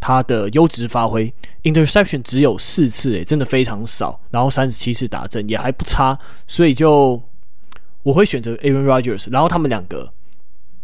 [0.00, 7.22] 他的优质发挥，interception 只有四次，哎，真的非常少，然后三十七次打阵也还不差，所以就
[8.02, 10.10] 我会选择 Aaron Rodgers，然后他们两个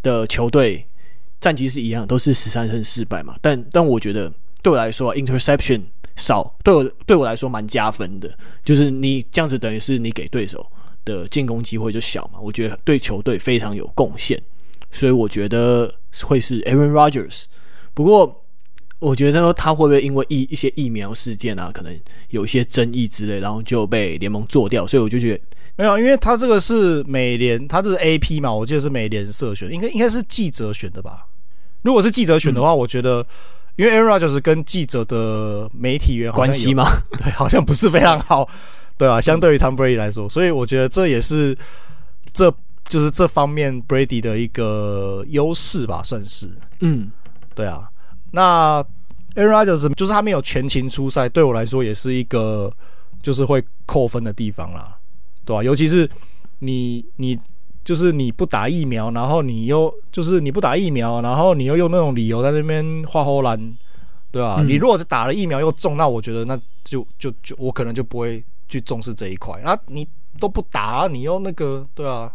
[0.03, 0.87] 的球队。
[1.41, 3.35] 战绩是一样，都是十三胜四败嘛。
[3.41, 4.31] 但但我觉得
[4.63, 5.81] 对我来说，interception
[6.15, 8.31] 少，对我对我来说蛮加分的。
[8.63, 10.71] 就是你这样子，等于是你给对手
[11.05, 12.39] 的进攻机会就小嘛。
[12.41, 14.41] 我觉得对球队非常有贡献，
[14.91, 17.45] 所以我觉得会是 Aaron Rodgers。
[17.95, 18.45] 不过
[18.99, 24.87] 我觉得他会不会因为疫一些疫苗事件啊，可能有一些争议之类，然后就被联盟做掉。
[24.87, 25.41] 所以我就觉得
[25.77, 31.27] 没有，因为他这个是美联，他这是 AP 嘛，我记得是美联社选，应该应该是记者选的吧。
[31.83, 33.27] 如果是记者选的话，我觉得，
[33.77, 36.85] 因为 Aaron Rodgers 跟记者的媒体员关系吗？
[37.17, 38.47] 对，好像不是非常好，
[39.01, 41.57] 对啊，相对于 Tom Brady 来说，所以我觉得这也是
[42.35, 42.55] 这
[42.87, 46.51] 就是这方面 Brady 的一个优势吧，算是。
[46.81, 47.11] 嗯，
[47.55, 47.89] 对啊。
[48.33, 48.85] 那
[49.37, 52.71] Aaron Rodgers 就是他没有全勤出赛，对我来说也是一个
[53.23, 54.95] 就是会扣分的地方啦，
[55.47, 55.65] 对吧？
[55.65, 56.07] 尤其是
[56.59, 57.39] 你你。
[57.83, 63.59] 就是你不打疫苗，然后你又就是你不打疫苗，然后你又用那种理由在那边画后栏，
[64.31, 64.57] 对吧？
[64.59, 69.61] 嗯、你如果是打了疫苗又中，那我觉得那就就就我可能就不会去重视这一块。
[69.63, 72.33] 那你都不打，你又那个，对啊，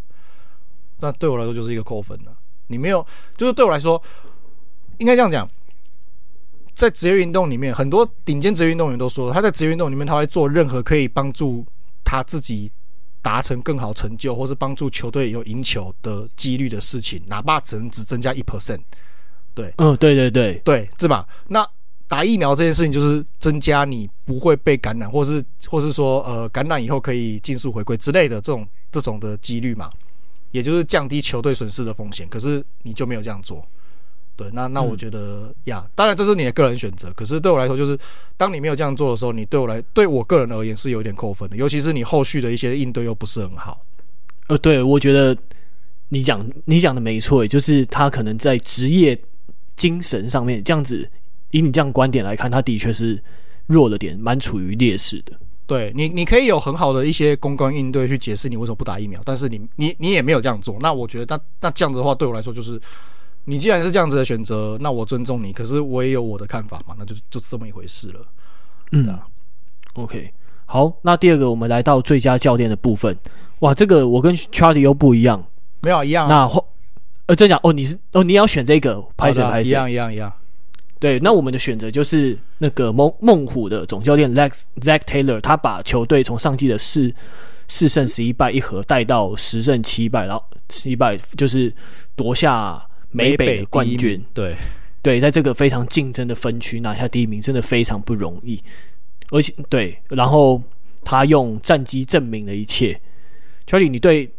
[1.00, 2.38] 那对我来说就是一个扣分了。
[2.68, 3.04] 你没有，
[3.36, 4.00] 就是对我来说，
[5.00, 5.50] 应该这样讲，
[6.76, 11.66] 在职业运动里面，很多顶尖职业运动员都说，他在职业运动里面他会做任何可以帮助
[12.04, 12.72] 他自己。
[13.26, 18.80] 达成更好成就，或是帮助球队有赢球的几率的事情，哪怕只能只增加一 percent，
[19.56, 21.28] 对，嗯，对对对对，是吧？
[21.48, 21.68] 那
[22.08, 29.92] 打疫苗这件事情，就是增加你不会被感染，或是或是说呃感染以后可以尽速回归之类的这种这种的几率嘛，
[30.52, 32.28] 也就是降低球队损失的风险。
[32.30, 33.66] 可是你就没有这样做。
[34.38, 37.10] 对，那那我觉得、嗯、呀，当然这是你的个人选择。
[37.16, 37.98] 可是对我来说，就是
[38.36, 41.56] 当你没有这样做的时候，你对我来对我个人而言是有点扣分的。
[41.56, 43.82] 尤其是你后续的一些应对又不是很好。
[44.48, 45.36] 呃，对，我觉得
[46.10, 49.18] 你讲你讲的没错，就是他可能在职业
[49.78, 51.10] 精神上面这样子，
[51.58, 53.22] 以你这样观点来看，他的确是
[53.68, 55.34] 弱了点，蛮处于劣势的。
[55.66, 60.78] 对你，你可以有很好的一些公关应对去解释你为什么不打疫苗，但是你你你也没有这样做。
[60.82, 62.82] 那我觉得那那这样子的话，对我来说就是。
[63.48, 65.54] 你既然是这样子的选择，那我尊重你。
[65.54, 68.20] 可是我也有我的看法嘛，那就就是这么一回事了。
[68.92, 69.28] 嗯啊
[69.94, 70.34] ，OK，
[70.66, 73.16] 好，那第二个我们来到最佳教练的部分。
[73.60, 75.46] 哇，这个我跟 Charlie 又不一样，
[75.82, 76.28] 没有一样。
[76.28, 76.50] 那
[77.28, 79.70] 呃，真讲哦，你是哦，你要选这个，拍谁拍谁？
[79.70, 80.34] 一样一样一样。
[81.00, 87.14] 对，那我们的选择就是那个猛猛虎的总教练 Lex Zac Taylor，他把球队从上季的四
[87.68, 91.74] 四胜十一败一和带到十胜七败，然后七败就是
[92.16, 92.86] 夺下。
[93.12, 94.54] 美北的冠军，对
[95.02, 98.62] 对，在这个非常竞争的分区拿下第一名，真的非常不容易。
[99.30, 100.62] 而且对，然后
[101.02, 103.00] 他用战绩证明了一切。
[103.66, 104.30] Charlie，你对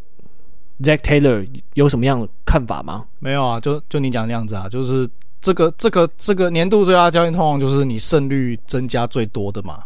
[0.83, 3.07] Zac Taylor 有什么样的看法吗？
[3.19, 5.09] 没有啊，就就你讲的那样子啊，就是
[5.47, 9.85] 这个这个这个年度最佳教练通常就是你胜率增加最多的嘛，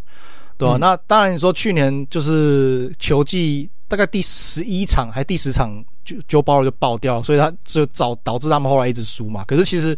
[0.56, 0.76] 对吧？
[0.76, 3.68] 嗯、那当然，你说去年就是球季。
[3.90, 9.42] 大概第十一场还是第十场，就 Joe Burrow 就爆掉，所以他就导导致他们后来一直输嘛。
[9.44, 9.96] 可是其实，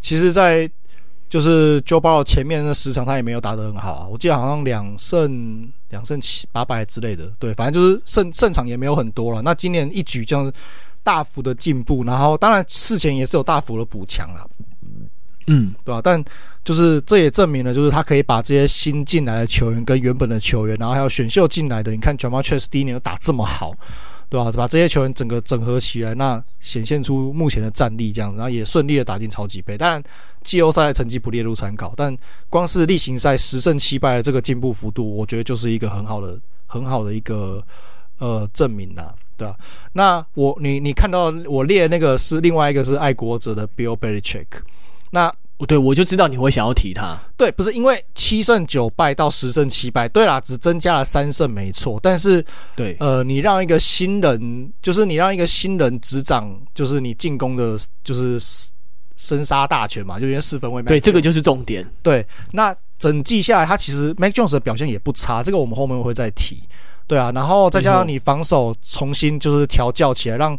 [0.00, 0.66] 其实，在
[1.28, 4.08] 就是 Joe Burrow 前面那十场他也没有打得很好啊。
[4.10, 9.42] 我记得好像两胜两胜七八百之类的，对，反正就是胜胜场也没有很多了。
[9.42, 10.50] 那今年一举这样
[11.02, 14.48] 大幅的进步，然后当然事前也是有大幅的补强了。
[15.46, 16.00] 嗯，对吧、啊？
[16.02, 16.24] 但
[16.64, 23.72] 就是这也证明了，就是他可以把这些新进来的球员跟原本的球员，然后还有选秀进来的，你看 Ja'Marr Chase 第一年又打这么好，
[24.28, 24.52] 对吧、啊？
[24.56, 29.78] 把这些球员整个整合起来，那显现出目前的战力这样，然后也顺利的打进超级杯。
[29.78, 30.02] 当然，
[30.42, 32.16] 季后赛成绩不列入参考，但
[32.48, 37.62] 光是例行赛十胜七败的这个进步幅度，我觉得就是一个很好的、很好的一个
[38.18, 39.14] 呃证明啦。
[39.36, 39.54] 对啊，
[39.92, 44.46] 那我你你看到我列那个是另外一个是爱国者的 Bill Belichick，
[45.10, 45.32] 那
[45.66, 47.18] 对我就知道你会想要提他。
[47.36, 58.38] 对，不是因为七胜九败到十胜七败，对啦，只增加了三胜没错，但是对呃，你让一个新人，就是你让一个新人执掌，就是你进攻的，就是
[59.16, 60.82] 生杀大权嘛，就因为四分卫。
[60.82, 61.88] 对，这个就是重点。
[62.02, 66.62] 对，那整季下来，他其实 Mac Jones 的表现也不差，这个我们后面会再提。
[67.06, 70.58] 对啊，然后再加上你防守重新就是调教起来，让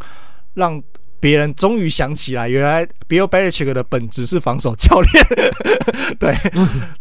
[0.55, 0.81] 让
[1.19, 5.25] 别人终于想起来，原来 Bill Belichick 的本质是防守教练。
[6.19, 6.35] 对，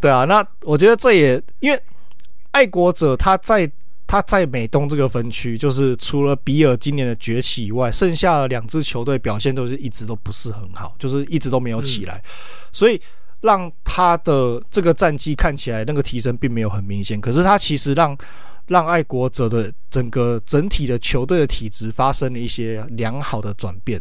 [0.01, 1.81] 对啊，那我觉得这也因为
[2.51, 3.71] 爱国者他在
[4.07, 12.23] 他在美东这个分区，就是除了比尔今年的崛起以外，剩下的两支球队表现都是一直都不是很好，就是一直都没有起来，
[12.73, 13.01] 所以
[13.43, 18.17] 让他的这个战绩看起来那个提升并没有很明显，可是他其实让。
[18.69, 24.01] 让爱国者的整个整体的球队的体质发生了一些良好的转变，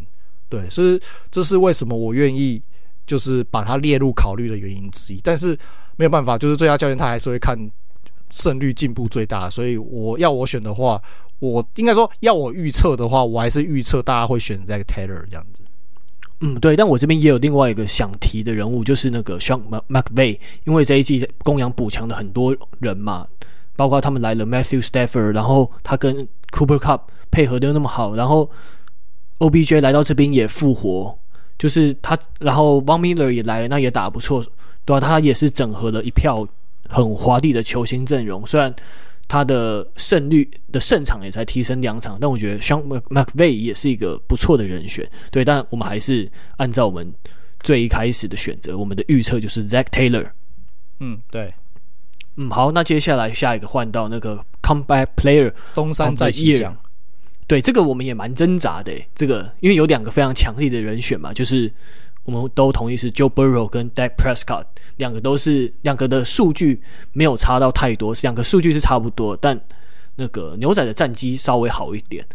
[0.49, 0.99] 对，所以
[1.29, 2.61] 这是为什么我愿意
[3.05, 5.21] 就是把它列入考虑的原因之一。
[5.23, 5.57] 但是
[5.97, 7.57] 没有办法，就是最佳教练他还是会看
[8.31, 11.01] 胜率进步最大，所以我要我选的话，
[11.39, 15.61] 我应该说要我预测的话，我还是预测大家会选 Zac Taylor 这样子。
[16.41, 23.27] 嗯，对，但我这边也有另外一个想提的人物，就是那个 Sean McVay，因为这一季公羊补强的很多人嘛。
[23.75, 28.49] 包括他们来了 Matthew Stafford，然后他跟 Cooper Cup 配合的那么好，然后
[29.39, 31.17] OBJ 来到这边也复活，
[31.57, 34.43] 就是他，然后 Von Miller 也来了，那也打得不错，
[34.85, 34.99] 对吧、啊？
[34.99, 36.47] 他也是整合了一票
[36.87, 38.73] 很华丽的球星阵容，虽然
[39.27, 45.43] 他的胜率的胜场也才提升两场，但我觉得 Sean McVay 也是一个不错的人选，对。
[45.43, 47.11] 但我们还是按照我们
[47.61, 50.27] 最一开始的选择，我们的预测就是 Zac Taylor，
[50.99, 51.53] 嗯，对。
[52.37, 56.75] 嗯，好，那接下来下一个换到那个 Comeback Player 东山再起奖，
[57.47, 61.71] 对，这个我们也蛮挣扎的，这个因为有两个非常强力的人选嘛，就是
[62.23, 64.65] 我们都同意是 Joe Burrow 跟 Dak Prescott，
[64.97, 66.81] 两个都是两个的数据
[67.13, 69.57] 没有差到太多，两个数据是差不多，但
[70.15, 72.25] 那个牛仔的战绩稍微好一点，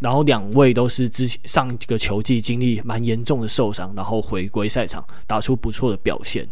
[0.00, 6.46] 然后两位都是之前上几个球季经历蛮严重的受伤，然后回归赛场打出不错的表现。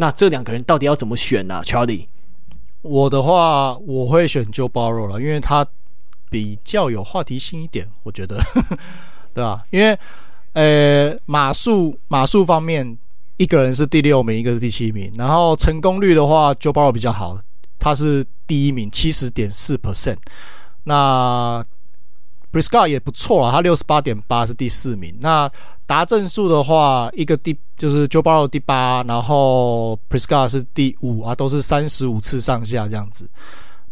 [0.00, 2.06] 那这两个人到底要怎么选呢、啊？Charlie，
[2.80, 5.66] 我的话我会选 Joe Burrow 了，因为他
[6.30, 8.40] 比较有话题性一点，我觉得，
[9.34, 9.62] 对吧？
[9.70, 9.98] 因为
[10.54, 12.96] 呃码数码数方面，
[13.36, 17.38] 一个人是第六名，一个是第七名，然后成功率的话，Joe Burrow 比较好，
[17.78, 20.16] 他是第一名，七十点四 percent。
[20.84, 21.62] 那
[22.52, 25.14] Prescott 也不错啊，他六十八点八是第四名。
[25.20, 25.50] 那
[25.86, 33.28] 达阵数的话，一个第就是 Joe Burrow 第八，然后 Prescott 是第五啊，都是三十五次上下这样子。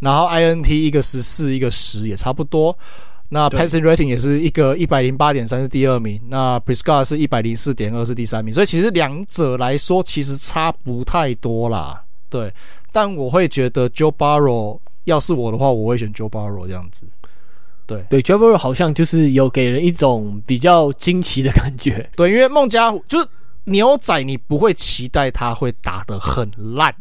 [0.01, 2.77] 然后 INT 一个十四，一个十也差不多。
[3.31, 8.55] 那 Passing Rating 也是一个一百零八点三是第二名，那 Prescott 是一百零四点二是第三名。
[8.55, 12.03] 所以其实两者来说，其实差不太多啦。
[12.31, 12.53] 对，
[12.91, 17.07] 但我会觉得 Joe Burrow 要是我的话，我会选 Joe Burrow 这样子。
[17.89, 22.07] 对对 Burrow 好像就是有给人一种比较惊奇的感觉。
[22.15, 23.27] 对，因为孟加虎就是
[23.65, 26.95] 牛仔，你不会期待他会打得很烂。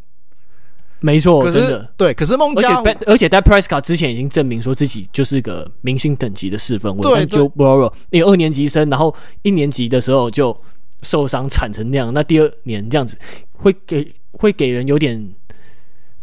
[1.00, 2.14] 没错，真的对。
[2.14, 7.02] 可是孟加虎，而且在 Prescott 之前已经证明说自己就是个明星等级的四分卫。
[7.02, 10.60] 对，但 Joe Burrow 因为二年级生，然后一年级的时候就
[11.04, 13.16] 受伤惨成那样，那第二年这样子
[13.52, 15.34] 会给会给人有点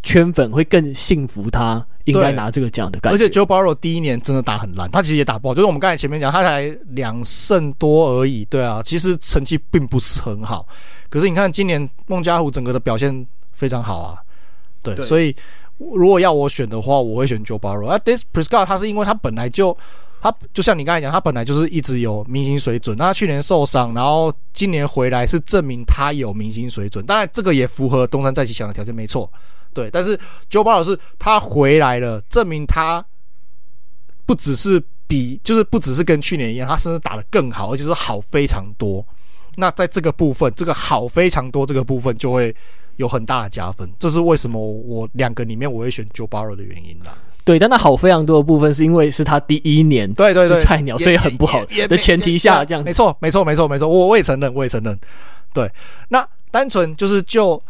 [0.02, 1.86] 圈粉，会更信服他。
[2.04, 10.66] 应该拿这个奖的感觉，而且 Joe Burrow 第一年真的打很烂，他其实也打不好，就是我们刚才前面讲，他才两胜多而已，对啊，其实成绩并不是很好。
[11.08, 14.18] 可是你看今年孟加虎整个的表现非常好啊，
[14.82, 15.34] 对，对所以
[15.78, 17.86] 如果要我选的话，我会选 Joe Burrow。
[17.86, 19.76] 啊 d i s Prescott 他是因为他本来就
[20.20, 29.30] 他就像你刚才讲，他本来就是一直有明星水准，那他去年受伤，然后今年回来是证明他有明星水准，当然这个也符合东山再起想的条件，没错。
[29.74, 30.16] 对，但是
[30.50, 33.04] Joe Burrow 是他回来了，证明他
[34.24, 39.04] 不只是比，就是不只是跟去年一样，他甚至打得更好，而且是好非常多。
[39.56, 42.54] 那在这个部分，这个好非常多这个部分就会
[42.96, 43.88] 有很大的加分。
[43.98, 47.16] 这是为什么我两个里面我会选 Joe Burrow 的原因啦。
[47.44, 52.88] 对，但他好非常多的部分是因为是他第一年，对对对，是菜鸟，所以很不好的前提下这样子。
[52.88, 54.98] 没错，没错，没错，没错，我我也承认，我也承认。
[55.52, 55.70] 对，
[56.08, 57.62] 那单纯就是就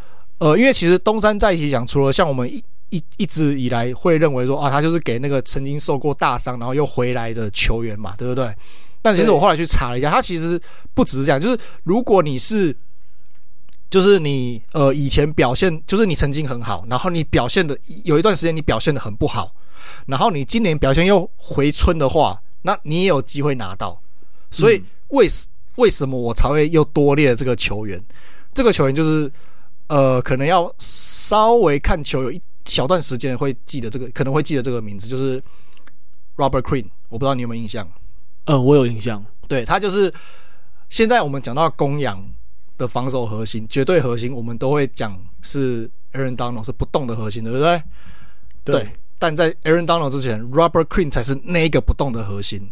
[0.44, 8.54] 呃，因为其实东山再起讲，除了像我们一一一直以来会认为说啊，他就是给那个曾经受过大伤然后又回来的球员嘛，对不对？
[9.00, 10.60] 但其实我后来去查了一下，他其实
[10.92, 12.76] 不只是这样，就是如果你是，
[13.88, 17.74] 就是你呃以前表现，就是你曾经很好，然后你表现的
[18.04, 19.50] 有一段时间你表现的很不好，
[20.04, 23.98] 然后你今年表现又回春的话，那你也有机会拿到。
[24.50, 25.26] 所以为
[25.76, 27.98] 为什么我才会又多列了这个球员？
[28.52, 29.32] 这个球员就是
[29.88, 35.42] 呃可能要稍微看球有一小段时间会记得这个，可能会记得这个名字，就是
[36.36, 37.88] Robert Quinn，我不知道你有没有印象。
[38.46, 40.12] 呃，我有印象，对，他就是
[40.88, 42.22] 现在我们讲到公羊
[42.76, 47.82] 的防守核心，绝对核心，我们都会讲是 Aaron Donald 是不动的核心，对不对？
[48.64, 48.74] 对。
[48.82, 52.70] 对，但在 Aaron Donald 之前，Robert Quinn 才是那一个不动的核心。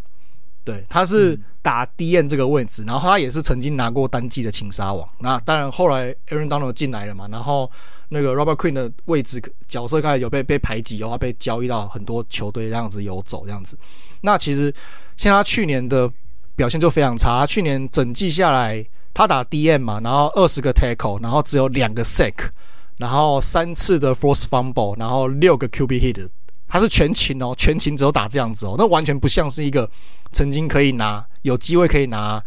[0.64, 5.08] 对，他是打 DN 这个位置，然后他也是曾经拿过单季的情杀王。
[5.20, 7.70] 那当然，后来 Aaron Donald 进来了嘛，然后
[8.08, 13.76] 那个 Robert Quinn 的位置角色开始有被被排挤，然后被交易到很多球队这样子游走这样子。
[14.20, 14.72] 那其实。
[15.14, 16.10] 像他去年的
[16.56, 22.48] 表现就非常差，他去年整季下来，他打 DN 嘛，然后二十个 tackle，然后只有两个 sack，
[22.96, 26.28] 然后三次的 force fumble，然后六个 QB hit，
[26.73, 29.87] 他是全勤哦，全勤只有打这样子哦，那完全不像是一个
[30.33, 32.43] 曾经可以拿有机会可以拿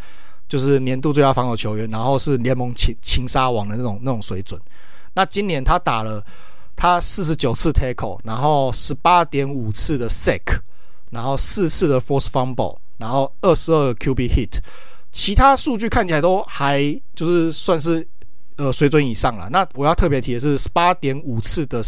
[0.49, 4.59] 就是年度最佳防守球员，然后是联盟情情杀王的那种那种水准。
[5.13, 6.25] 那今年他打了
[6.75, 10.59] 他四十九次 tackle，然后十八点五次的 sack。
[11.11, 14.57] 然后四次的 force fumble，然后二十二个 QB hit，
[15.13, 16.81] 其他数据看起来都还
[17.13, 18.05] 就是算是
[18.57, 19.47] 呃水准以上了。
[19.49, 21.81] 那我要特别提的是十八点五次的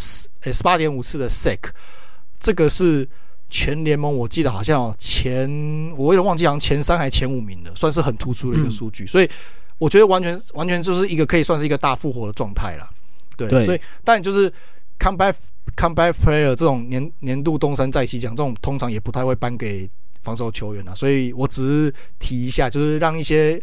[0.43, 1.59] 诶十八点五次的 sack，
[2.39, 3.07] 这个是
[3.49, 5.49] 全联盟我记得好像前
[5.97, 9.03] 我有点忘记好像前三还前五名的，算是很突出的一个数据。
[9.03, 9.29] 嗯、所以
[9.77, 12.89] 我觉得完全完全就是一个可以算是一个大复活的状态了。
[13.35, 14.51] 对，对所以但就是
[14.99, 15.35] come back。
[15.75, 19.87] Comeback Player 这种年年度东山再起奖，这种通常也不太会颁给
[20.21, 23.61] 防守球员啊，所以我只是提一下，就是让一些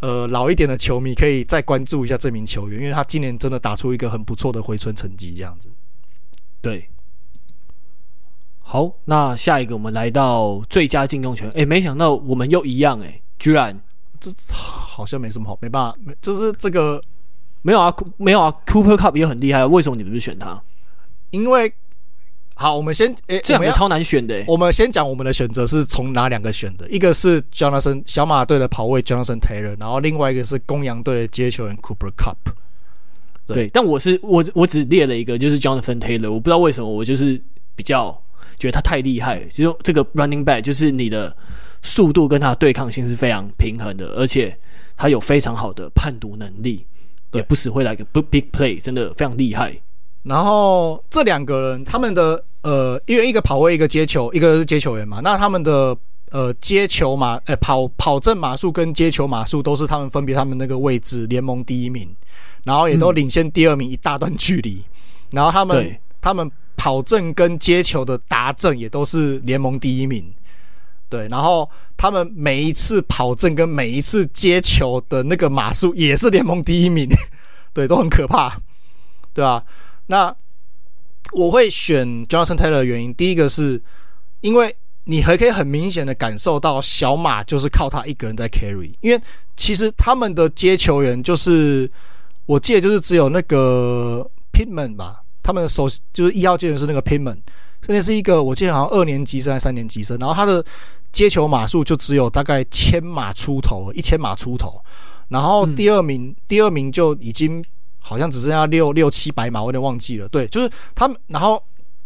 [0.00, 5.68] 呃老一点的球迷可以再关注一下这名球员，因为他今年真的打出一个很不错的回春成绩，这样子。
[6.62, 6.88] 对，
[8.62, 13.76] 好，那下一个我们来到最佳进攻球员，诶，没想到我们又一样，哎，居然
[14.18, 17.00] 这好像没什么好，没办法，没就是这个
[17.60, 20.62] 没有啊，没有啊，Cooper Kupp 也很厉害，为什么你不是选他？
[21.30, 21.72] 因为
[22.54, 24.44] 好，我们先诶，欸、这两个超难选的、欸。
[24.46, 26.88] 我们先讲我们的选择是从哪两个选的？
[26.88, 32.10] 一个是 Jonathan 小马队的跑位 Jonathan Taylor，然后另外一个是公羊队的接球员 Cooper。
[33.46, 36.30] 对，对，但我是我我只列了一个，就是 Jonathan Taylor。
[36.30, 37.42] 我不知道为什么，我就是
[37.74, 38.22] 比较
[38.58, 39.46] 觉得他太厉害了。
[39.50, 41.36] 其实这个 Running Back 就是你的
[41.82, 44.56] 速度跟他的对抗性是非常平衡的，而且
[44.96, 46.84] 他有非常好的判读能力，
[47.32, 49.74] 也不时会来个 Big Play，真的非常厉害。
[50.22, 55.20] 然后这两个人，他们的呃，因为一个跑位，一个接球，一个是接球员嘛。
[55.20, 55.96] 那他们的
[56.30, 62.08] 呃接球码，呃跑跑正码数跟接球码数都是他们分别他们那个位置联盟第一名，
[62.62, 64.74] 然后也都领先第二名一大段距离。
[64.74, 64.84] 嗯、
[65.32, 66.48] 然后他们他们
[66.82, 70.34] 跑阵跟接球的达阵也都是联盟第一名。
[71.08, 77.08] 对，然后他们每一次跑阵跟每一次接球的那个码数也是联盟第一名。
[77.72, 78.60] 对，都很可怕，
[79.32, 79.64] 对吧？
[80.06, 80.34] 那
[81.30, 83.80] 我会选 Jonathan Taylor 的原因，第一个是
[84.40, 84.74] 因为
[85.04, 89.22] 你还可以很明显的感受到小马就是靠他一个人在 carry，因为
[89.56, 91.88] 其实他们的接球员就是
[92.46, 97.02] 我记得就是只有那个 Pitman 吧，他们首就是一号接球员是那个
[97.84, 100.64] 现在是一个我记得好像二年级生还是三年级生，然后他的
[101.12, 104.80] 接球码数就只有大概千码出头，一千码出头，
[105.28, 107.64] 然后第二名、嗯、第二名就已经。
[108.04, 110.28] 好像只剩下六六七百码，我有点忘记了。
[110.28, 111.16] 对，就是他们。
[111.28, 111.62] 然后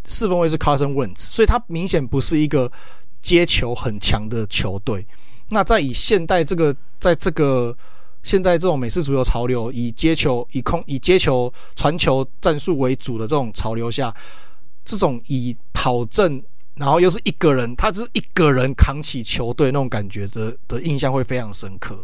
[0.07, 2.71] 四分卫是 Carson Wentz，所以他明显不是一个
[3.19, 5.03] 接球很强的球队。
[5.49, 7.75] 那在以现代这个，在这个
[8.27, 14.13] 现在这种美式足球潮流，以接球、以控、以接球传球战术为主的这种潮流下，
[14.83, 16.43] 这种以跑阵，
[16.75, 21.97] 然后又是一个人，他是一个人扛起球队那种感觉的的印象会非常深刻。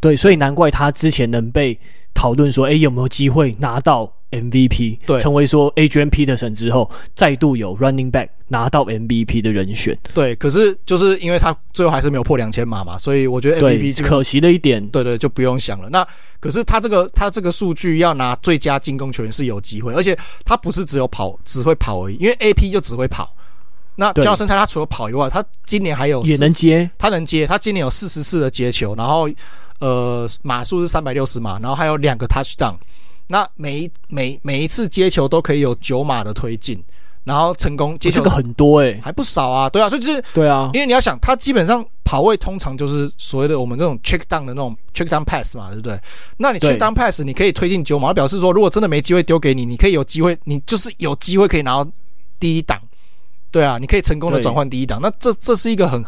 [0.00, 1.78] 对，所以难怪他之前能被。
[2.16, 4.98] 讨论说，哎，有没有机会拿到 MVP？
[5.06, 9.96] 对，成为说 Adrian Peterson 之后，再度有 Running Back 拿到 MVP 的人选。
[10.12, 14.86] 对，可是就是因为他最后还是没有破两千码嘛，所以我觉得 MVP 可惜的一点。
[14.88, 15.88] 对对，就不用想了。
[15.90, 16.06] 那
[16.40, 23.34] 可是他这个他这个数据要拿最佳进攻球员是有机会，而且他不是只有跑只会跑而已，因为 AP 就只会跑，
[23.96, 29.28] 那 Jonathan Taylor 他除了跑以外，他今年还有也能接，他能接，他今年有四十次的接球，然后
[29.78, 32.74] 呃码数是三百六十码，然后还有两个 touchdown。
[33.28, 36.82] 那每一每每一次接球都可以有九码的推进，
[37.24, 45.98] 然后成功接球、哦、这个很多诶、欸，还不少啊，对啊，所以就是对啊，因为你要想，他基本上跑位通常就是所谓的我们这种 check down 的那种 check down pass 嘛，对不对？
[46.36, 51.90] 那你 check down pass 你可以推进九码，表示说如果真的没机会丢给你，你可以有机会，你就是有机会可以拿到
[52.38, 52.78] 第一档，
[53.50, 56.04] 对啊，你可以成功的转换第一档，那这这是一个很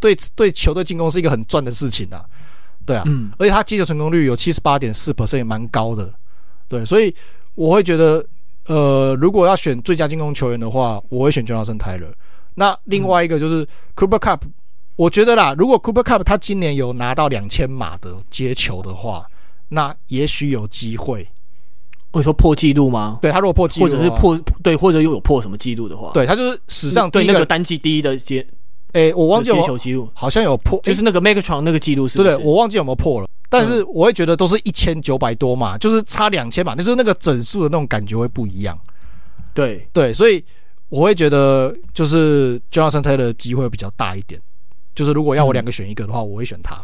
[0.00, 2.24] 对对球队进攻是一个很赚的事情啊，
[2.86, 6.10] 对啊，嗯，而且他接球成功率有七十八点四 percent，也蛮高的。
[6.68, 7.14] 对，所以
[7.54, 8.24] 我会觉得，
[8.66, 12.12] 呃，如果要选最佳进攻球员的话，我会选 Jonathan Taylor。
[12.54, 14.40] 那另外一个就是 Cooper Kupp，
[14.96, 19.26] 我觉得啦，如果 Cooper Kupp 他今年有拿到两千码的接球的话，
[19.68, 21.28] 那也许有机会。
[22.12, 23.18] 会说破纪录吗？
[23.20, 28.46] 对，他如果破纪录，或者是破对，或者又有破什么纪录的话，对，他就是史上第一个对那个单季第一的接，
[28.96, 32.30] 诶，我忘记有接球纪录，好像有破，就是那个 Megatron 那个记录是不是？
[32.30, 33.28] 对，对，我忘记有没有破了。
[33.50, 38.78] 但是我会觉得都是一千九百多嘛，就是差两千嘛，就是那个整数的那种感觉会不一样。
[39.52, 40.42] 对对，所以
[40.88, 44.40] 我会觉得就是 Jonathan Taylor 的机会比较大一点。
[44.94, 46.76] 就是如果要我两个选一个的话，我会选他。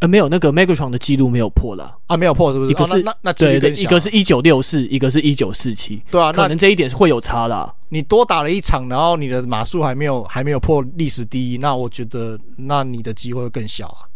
[0.00, 2.70] 呃，没有那个 Megatron 的记录没有破了啊，没有破是不是？
[2.70, 6.02] 一个是、哦、那那对对，一个是一九六四，一个是一九四七。
[6.10, 7.74] 对啊，可能这一点是会有差的、啊。
[7.88, 14.06] 你多打了一场，然后你的码数还没有还没有破历史第一，那我觉得那你的机会会更小啊。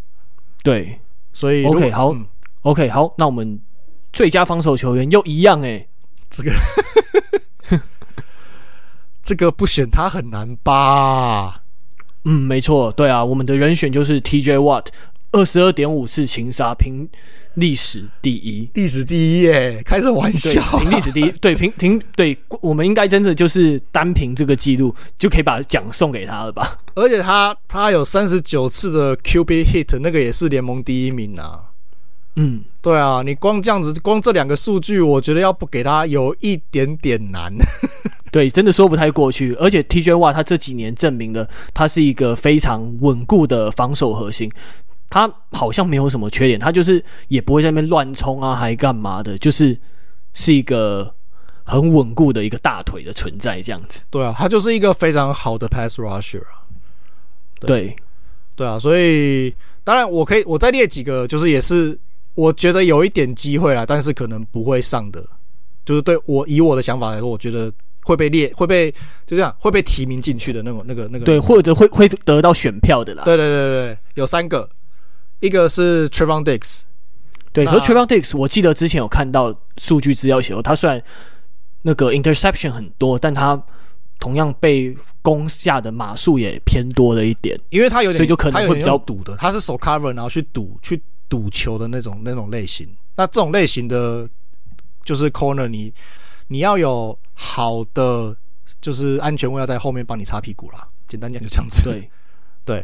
[0.63, 0.99] 对。
[1.35, 2.23] 所以，OK，好、嗯、
[2.61, 3.59] ，OK，好，那我们
[4.13, 5.89] 最佳防守球员又一样哎、欸，
[6.29, 6.51] 这个
[9.23, 11.63] 这个不选他很难吧？
[12.25, 14.85] 嗯，没错，对啊，我们的人选就是 TJ Watt，
[15.33, 17.07] 二十二点五次擒杀，平
[17.55, 20.61] 历史第一，历史第一耶，开什么玩笑？
[20.79, 26.79] 平历史第一，对，平平对，我们应该真的就是单凭这个记录就可以把奖送给他了吧？
[26.95, 31.59] 而且他他有三十九次的 QB hit，那个也是联盟第一名啊。
[32.35, 37.53] 嗯，对啊，你光这样子，光这两个数据，我觉得要不给他有一点点难。
[38.31, 39.53] 对，真的说不太过去。
[39.55, 44.49] 而且 TJ Watt 他这几年证明了他是一个非常稳固的防守核心，
[45.13, 49.77] 他好像没有什么缺点，他就是也不会在那边乱冲啊，还干嘛的，就是
[50.33, 51.13] 是一个。
[51.65, 54.03] 很稳固的一个大腿的存在，这样子。
[54.09, 56.59] 对啊，他就是一个非常好的 pass rusher 啊。
[57.61, 57.95] 对对，
[58.57, 61.97] 对啊，所以当然我可以，我再列几个，就是也是
[62.35, 65.25] 我觉得有一点机会啊，但是可能不会上的，
[65.85, 68.91] 就是对我以我的想法来说，我觉得会被列，会被
[69.25, 73.23] 就这样会被提名进去的那种，那个那个对，或者会会得到选票的啦。
[73.23, 74.69] 对对对对，有三个，
[75.43, 76.81] 一个是 Trevon Diggs，
[77.51, 81.03] 对，和 Trevon Diggs，我记得之前有看到数据资料写过，他虽然。
[81.85, 83.61] 那个 interception 很多，但他
[84.17, 89.35] 同样被攻下的码数也偏多了一点，因为他有点，所以就可能会比较赌的。
[89.35, 92.87] 他是手 cover 然后去赌去赌球的那种那种类型。
[93.17, 94.25] 那这种类型的，
[95.03, 95.93] 就是 corner，你
[96.47, 98.33] 你要有好的
[98.79, 100.87] 就是安全卫要在后面帮你擦屁股啦。
[101.09, 101.89] 简单讲就这样子。
[101.89, 102.09] 对。
[102.65, 102.81] 对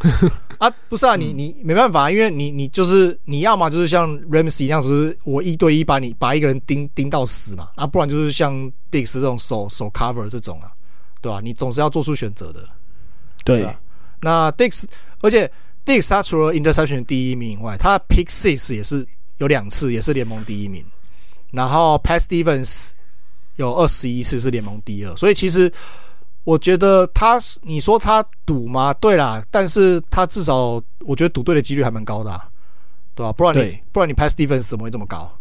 [0.57, 8.53] 啊，不是啊，你你没办法，因为你你就是你要么就是像 Ramsey 那样，是我一对一把你把一个人盯盯到死嘛，啊，不然就是像
[8.91, 10.69] Diggs 这种手手 cover 这种啊，
[11.21, 11.41] 对吧、啊？
[11.41, 12.61] 你总是要做出选择的。
[13.45, 13.79] 对，对啊、
[14.21, 14.83] 那 Diggs，
[15.21, 15.49] 而且
[15.85, 19.07] Diggs 他除了 interception 第一名以外，他 pick six 也是
[19.37, 20.83] 有两次，也是联盟第一名。
[21.51, 22.89] 然后 pass defense
[23.55, 25.71] 有二十一次是联盟第二，所以其实。
[26.49, 28.91] 我觉得他，你说他赌吗？
[28.95, 32.49] 对啦，但是他至少我觉得赌对的几率还蛮高的、啊，
[33.13, 33.31] 对吧、啊？
[33.33, 35.31] 不然你不然你 pass defense 怎么会这么高？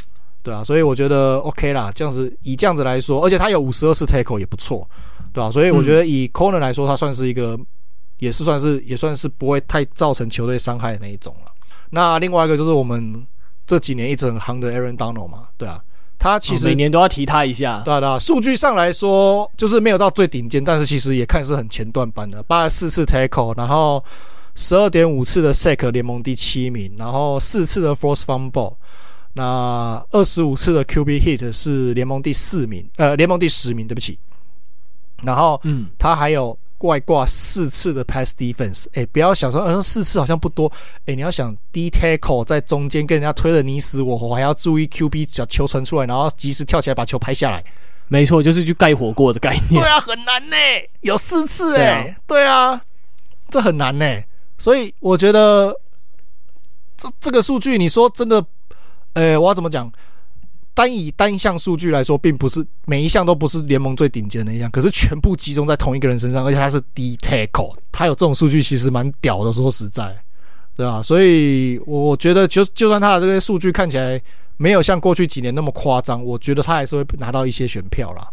[0.43, 4.87] 对啊，所以我觉得 OK 啦，这样子以这样子来说，而且他有五十二次 tackle 也不错，
[5.33, 5.51] 对吧、啊？
[5.51, 7.59] 所以我觉得以 corner 来说，他算是一个，
[8.19, 11.51] 也是算是也算是不会太造成球队伤害的那一种了。
[11.89, 13.27] 那另外一个就是我们
[13.67, 15.83] 这几年一直很夯的 Aaron Donald 嘛，对啊。
[16.19, 18.19] 他其实每年都要提他一下，对的。
[18.19, 22.43] 数据上来说，就是没有到最顶尖，但是其实也看是很前段班的。
[22.43, 24.05] 八十四次 tackle，然后
[24.55, 28.75] 十二点五次的 sack，联盟第七名，然后四次的 force fumble，
[29.35, 34.19] 那二十五次的 QB hit 是联盟第四名，呃，联盟第十名，对不起。
[35.23, 36.59] 然后，嗯，他还有。
[36.81, 40.71] 外挂四次的 pass defense，哎、欸，不要想说，嗯，四次好像不多，
[41.01, 47.65] 哎、欸，你要想 D tackle 在中间跟人家推的你死我活，还要注意 QB 把球传出来，然后及时跳起来把球拍下来。
[48.07, 49.83] 没错，就是去盖火锅的概念。
[49.83, 50.57] 对啊，很难呢，
[51.01, 52.81] 有四次哎，对啊，
[53.51, 54.23] 这很难呢，
[54.57, 55.75] 所以我觉得
[56.97, 58.41] 这这个数据，你说真的，
[59.15, 59.91] 哎、欸，我要怎么讲？
[60.79, 70.17] 单以单项数据来说，并不是每一项都不是联盟最顶尖的一项，可是全部集中在同一个人身上，而且他是 D tackle，他有这种数据其实蛮屌的，说实在，
[70.77, 71.03] 对吧？
[71.03, 74.23] 所以我觉得就就算他的这些数据看起来
[74.57, 78.29] 没有像过去几年那么夸张，我觉得他还是会拿到一些选票啦。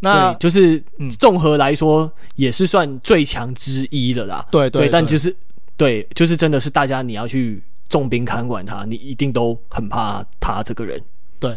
[0.00, 0.84] 那就是
[1.18, 4.46] 综合来说，也是算最强之一的啦。
[4.50, 5.34] 对对，对，但就是
[5.78, 11.02] 对，就是真的是大家你要去重兵看管他，你一定都很怕他这个人。
[11.38, 11.56] 对。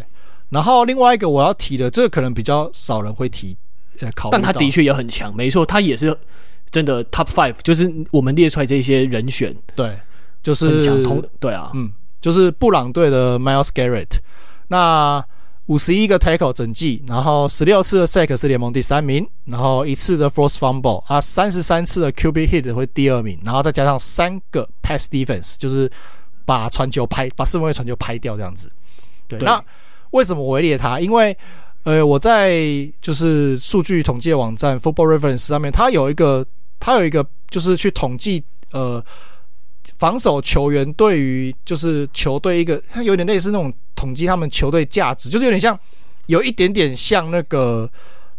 [0.54, 3.58] 然后另外一个我要提的，这个可能比较少人会提，
[4.02, 4.30] 呃，考。
[4.30, 6.16] 但他的确也很强，没错，他也是
[6.70, 9.98] 真的 top five，就是我们列出来这些人选，对，
[10.44, 11.92] 就是同，对啊，嗯，
[12.22, 14.20] 就是布朗队的 Miles Garrett，
[14.68, 15.26] 那
[15.66, 25.90] 五十一个 tackle 整季，然后十六次的 sack 是联盟第三名，然后一次的 forced fumble 啊，三十三次的 QB hit 会第二名，然后再加上三个 pass defense，就是
[26.46, 28.72] 把传球拍，把四分卫传球拍掉这样子，
[29.28, 29.64] 对，对那。
[30.14, 31.00] 为什么我会列他？
[31.00, 31.36] 因为，
[31.84, 32.54] 呃，我在
[33.02, 36.46] 就是数据统计网站 Football Reference 上面，它有一个，
[36.80, 38.44] 它有一个，就是去统计，
[38.74, 39.04] 呃，
[39.98, 45.78] 防守球员对于就是球队一个，它有点类似那种统计他们球队价值，就是有点像，
[46.28, 47.90] 有一点点像那个、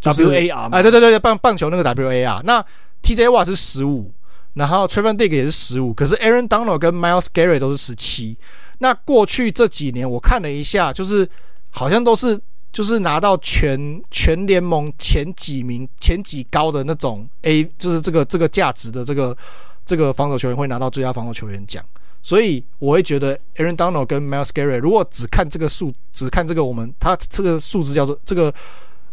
[0.01, 2.41] 就是、WAR，哎，对对对，棒棒球那个 WAR。
[2.45, 2.65] 那
[3.03, 4.13] TJ Watt 是十五，
[4.53, 8.39] 然后 Trevon Diggs 也是十五，可是 Aaron Donald 跟 Miles Garrett 都是十七。
[8.79, 11.29] 那过去这几年我看了一下，就是。
[11.77, 12.41] 好像都是
[12.73, 19.37] 就是拿到全全联盟前几名前几高的那种 A，就是这个这个价值的这个
[19.85, 21.85] 这个防守球员会拿到最佳防守球员奖，
[22.23, 28.55] 所以我会觉得 Aaron Donald 跟 Miles Garrett 如果只看这个数，只看这个我们他这个数字叫做这个，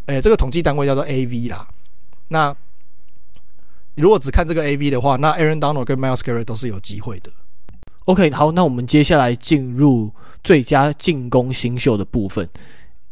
[0.06, 1.68] 诶、这个统计单位叫做 AV 啦。
[2.28, 2.56] 那
[3.96, 7.32] 如果只看这个 AV 的话，那 Aaron Donald 跟 Miles Garrett 都是有机会的。
[8.06, 10.12] OK，好，那我们接下来进入
[10.44, 12.48] 最佳进攻新秀的部分。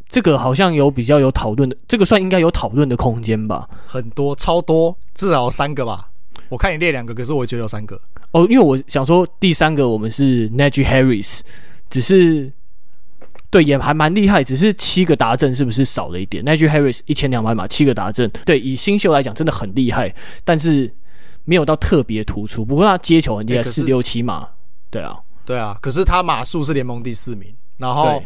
[0.08, 3.70] 这个好像有比较有讨论的，这个算应该有讨论的空间吧？
[3.86, 6.10] 很多，超多，至少有三个吧。
[6.50, 8.02] 我看你列两个，可是我觉得有三个。
[8.32, 11.42] 哦，因为我想说第三个我们是 Najee Harris，
[11.92, 12.52] 只是
[13.52, 20.12] 对也还蛮厉害，只是七个达阵是不是少了一点？Najee Harris 一千两百码，七个达阵，对，以新秀来讲真的很厉害，
[20.44, 20.92] 但是
[21.46, 22.66] 没有到特别突出。
[22.66, 24.48] 不过他接球很厉害，四六七码。
[24.90, 25.16] 对啊，
[25.46, 28.22] 对啊，可是他马术是联盟第四名，然后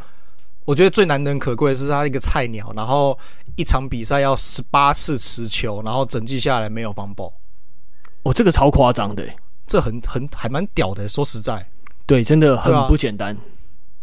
[0.66, 3.18] 我觉得最难能可贵的是他一个菜鸟，然后
[3.56, 7.34] 一场比赛要十八次持球，然后整季下来没有 fumble，
[8.24, 9.28] 哦，这个超夸张的，
[9.68, 11.70] 这很很还蛮屌的，说实在，
[12.06, 13.38] 对，真的很不简单，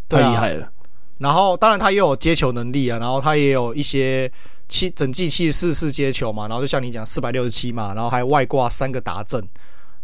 [0.09, 0.71] 太厉害了。
[1.19, 4.31] 然后当然他也有接球能力啊，然后他也有一些
[4.69, 9.43] 七整季七十四次接球嘛，然后就像你讲四百六十七嘛，然后还外挂三个达阵。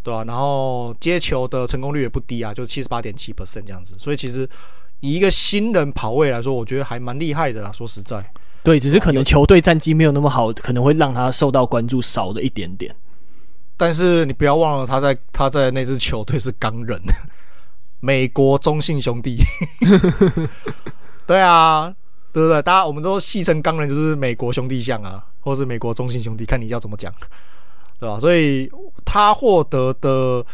[0.07, 4.49] 对啊，然后接球的成功率也不低啊，就七十八点七 percent 这样子，所以其实
[5.01, 7.73] 以一个新人跑位来说，我觉得还蛮厉害的啦。
[7.73, 8.25] 说实在，
[8.63, 12.95] 对，只是可能球队战绩没有那么好，可能会让他受到关注少了一点点。
[13.77, 17.03] 但是你不要忘了，他在他在那支球队是钢人，
[17.99, 19.39] 美国中信兄弟。
[21.27, 21.93] 对啊，
[22.33, 22.63] 对不对？
[22.63, 27.13] 大家我们都戏称钢人就是美国兄弟像啊，或是美国中信兄弟，看你要怎么讲。
[27.99, 28.21] 对吧？
[28.21, 28.71] 所以
[29.05, 30.45] 他获得的，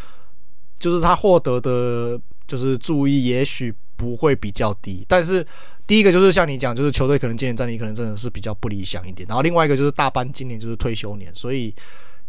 [0.78, 5.04] 就是他获得的，就是注意，也许不会比较低。
[5.08, 5.44] 但是
[5.86, 9.26] 第一个就是像你讲，就是球队可能今年战力可能真的是比较不理想一点。
[9.28, 11.74] 然后另外一个就是大班今年就是退休年，所以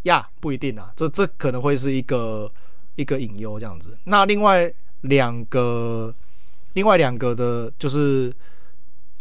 [0.03, 0.91] 呀，不一定啊。
[0.95, 2.51] 这这可能会是一个
[2.95, 3.97] 一个隐忧这样子。
[4.05, 6.13] 那另外两个，
[6.73, 8.33] 另外两个的，就是。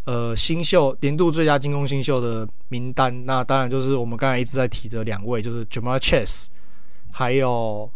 [0.04, 6.46] 呃，新秀年度最佳进攻新秀的名单，那当然就是我们刚才一直在提的两位，就是 Ja'Marr Chase，
[7.12, 7.88] 还有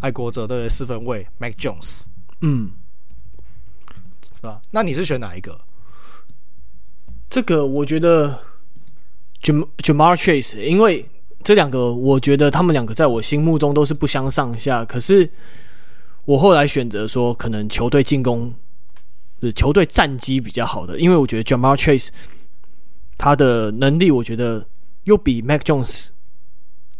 [0.00, 2.06] 爱国者的四分卫 Mac Jones，
[2.40, 2.72] 嗯，
[4.34, 4.60] 是吧？
[4.72, 5.60] 那你是选哪一个？
[7.30, 8.36] 这个我觉得
[9.40, 11.08] Jam Ja'Marr Chase，因为
[11.44, 15.30] 这两个我觉得他们两个在我心目中都是不相上下，可是
[16.24, 18.52] 我后来选择说，可能球队进攻。
[19.40, 22.08] 是球队战绩比较好的，因为我觉得 Jamar Chase
[23.16, 24.66] 他的能力，我觉得
[25.04, 26.08] 又比 Mac Jones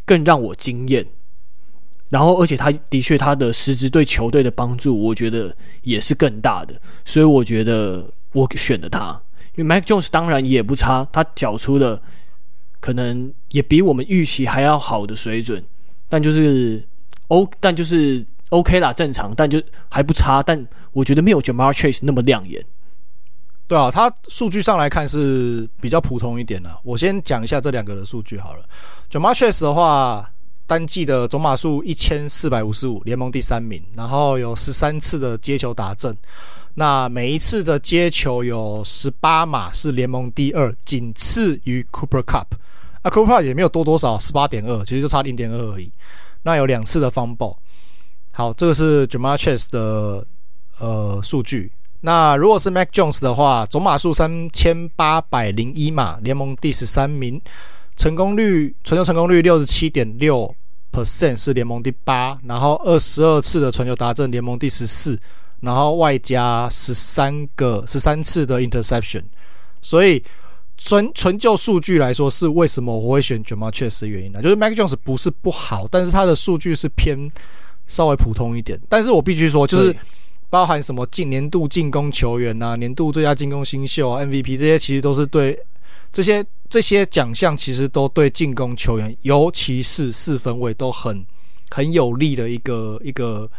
[0.05, 1.07] 更让我惊艳。
[2.11, 6.81] 然后，而且他的确他的实质对球队的帮助，我觉得也是更大的。
[7.05, 9.21] 所以，我觉得我选了他。
[9.57, 12.01] 因为 Mac Jones 当然也不差，他缴出的
[12.81, 15.63] 可能也比我们预期还要好的水准，
[16.09, 16.83] 但就是
[17.27, 18.25] O，但就是。
[18.51, 22.65] OK 啦，正常，但就还不差，但我觉得没有 Ja'Marr Chase 那么亮眼。
[23.67, 26.75] 对啊，他数据上来看是比较普通一点的。
[26.83, 28.65] 我先讲一下这两个的数据好了。
[29.11, 30.31] Ja'Marr Chase 的话，
[30.67, 33.83] 单季的总码数一千四百五十五，联盟第三名。
[33.95, 36.17] 然后有十三次的接球达阵，
[36.77, 42.47] 那每一次的接球有十八码，是联盟第二，仅次于 Cooper Cup。
[43.03, 45.93] 啊，Cooper Kupp 也没有多多少，十八点二，其实就差零点二而已。
[46.43, 47.57] 那有两次的 fumble。
[48.39, 50.25] 好，这个是 j a m a Chase 的
[50.79, 51.73] 呃数据。
[52.03, 57.43] 那如果是 Mac Jones 的话，总码数三千八百零一码，联盟第十三名。
[57.97, 60.55] 成功率传球成功率六十七点六
[60.93, 65.19] percent 是联盟第八，然后二十二次的传球达阵联盟第十四，
[65.63, 69.25] 然后外加十三个十三次的 interception，
[69.83, 70.23] 所以
[70.77, 74.41] 纯纯就数据来说是为什么我会选 j a m a Chase 的原因呢？
[74.41, 77.29] 就是 Mac Jones 不是不好，但是他的数据是偏
[77.89, 79.97] 稍微普通一点，但是我必须说，就是
[80.49, 85.59] 包含什么进年度进攻球员啊、年度最佳进攻新秀啊、MVP 这些，其实都是对
[86.13, 86.47] 这些。
[86.71, 91.25] 这些奖项其实都对进攻球员，尤其是四分卫都很
[91.71, 93.51] 很有利的一个一个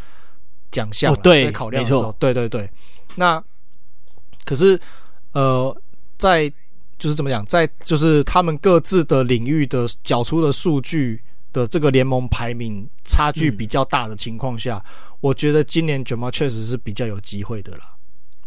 [0.70, 1.12] 奖项。
[1.12, 2.70] 哦，对，在考量的时候，对对对。
[3.16, 3.44] 那
[4.46, 4.80] 可是
[5.32, 5.76] 呃，
[6.20, 6.48] 在
[7.00, 11.20] 就是怎么讲，在就是他们各自的领域的缴出的数据
[11.54, 17.80] 的这个联盟排名差距比较大的情况下，嗯，我觉得今年 Ja'Marr 确实是比较有机会的啦。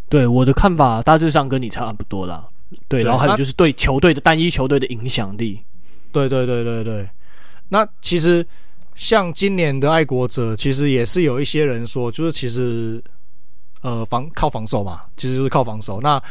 [0.09, 2.47] 对，我的看法大致上跟你差不多啦。
[2.89, 5.61] 对，然后还有就是对球队的单一球队的影响力。
[6.11, 7.09] 对对对对对。
[7.69, 8.47] 那其实
[8.95, 13.03] 像今年的爱国者，其实也是有一些人说，就是其实
[13.81, 16.01] 呃防靠防守嘛，其实就是靠防守。
[16.01, 16.23] 那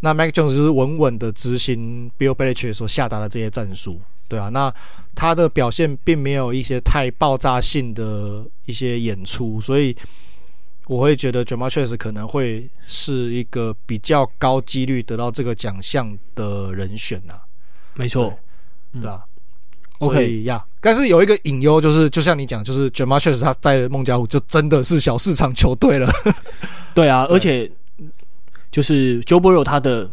[0.00, 4.00] 那 Mac Jones 就是稳稳的执行 Bill Belichick 所下达的这些战术，
[4.34, 4.48] 对啊。
[4.48, 4.74] 那
[5.14, 9.96] 他的表现并没有一些太爆炸性的一些演出，所以。
[10.86, 17.40] 我会觉得 Ja'Marr Chase 可能会是一个比较高几率得到这个奖项的人选呐、啊。
[17.94, 18.38] 没错，
[18.92, 19.24] 对吧
[20.00, 26.06] ？OK 呀，但是有一个隐忧，就是就像你讲，就是 Ja'Marr Chase 他带孟加湖就真的是小市场球队了。
[26.94, 27.72] 对啊，而且
[28.70, 30.10] 就是 Joe Burrow 他的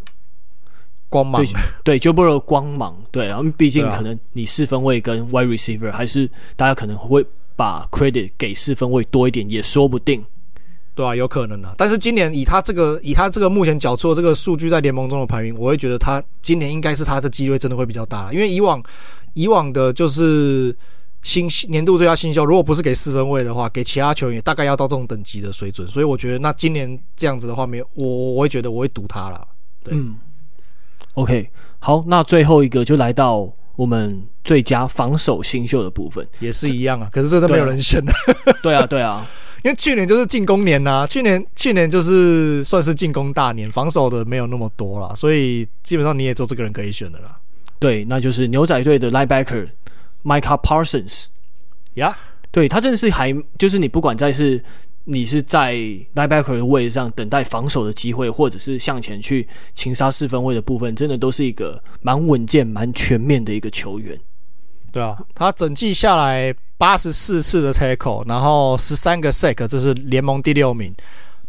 [1.12, 1.45] 光芒，
[1.84, 7.24] 对 Joe Burrow 光芒，对啊，毕竟可能你四分卫跟 Wide Receiver 还是大家可能会
[7.57, 10.24] 把 Credit 给四分位多一点，也说不定。
[10.95, 11.76] 对啊，有可能啊。
[11.78, 18.82] 但是今年以他这个以他这个目前缴出的这个数据在联盟中的排名，我会觉得他今年应该是他的机会真的会比较大，因为以往
[19.34, 20.76] 以往的就是
[21.24, 29.47] 新年度最佳新秀，如果不是给四分位的话，给其他球员大概要到这种等级的水准，所以我觉得那今年这样子的话，没有我我会觉得我会赌他了。
[29.84, 30.18] 对，嗯
[31.22, 31.49] ，OK，
[31.80, 38.11] 好，那最后一个就来到我们最佳防守新秀的部分，也是一样啊，可是这都没有人选的。
[38.63, 39.28] 对啊，对啊。
[39.63, 47.38] 因为去年就是进攻年呐、啊，去年去年就是算是进攻大年，防守的没有那么多啦，所以基本上你也做这个人可以选的啦。
[47.78, 49.67] 对，那就是牛仔队的 linebacker
[50.24, 51.28] Micah Parsons。
[51.93, 52.17] 呀，
[52.49, 54.63] 对，他真的是还就是你不管在是
[55.06, 55.76] 你是在
[56.16, 64.20] linebacker 的位置上等待防守的机会，或者是向前去擒杀四分卫的部分，真的都是一个蛮稳健、蛮全面的一个球员。
[64.91, 66.56] 对啊，他整季下来。
[66.82, 70.91] 八十四次的 tackle，然后十三个 sack，这是联盟第六名。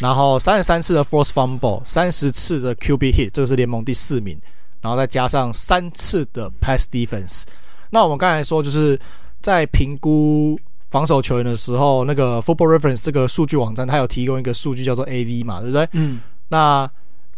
[0.01, 4.39] 然后三十三次的 force fumble，三十次的 QB hit，这个是联盟第四名。
[4.83, 7.45] 然后再加上三次的 pass defense。
[7.89, 9.01] 那我们刚才说，就是
[9.41, 10.61] 在评估
[10.93, 15.89] 防守球员的时候，那个 Football Reference 这个数据网站，它有提供一个数据叫做 AV 嘛，对不对？
[15.93, 16.21] 嗯。
[16.49, 16.89] 那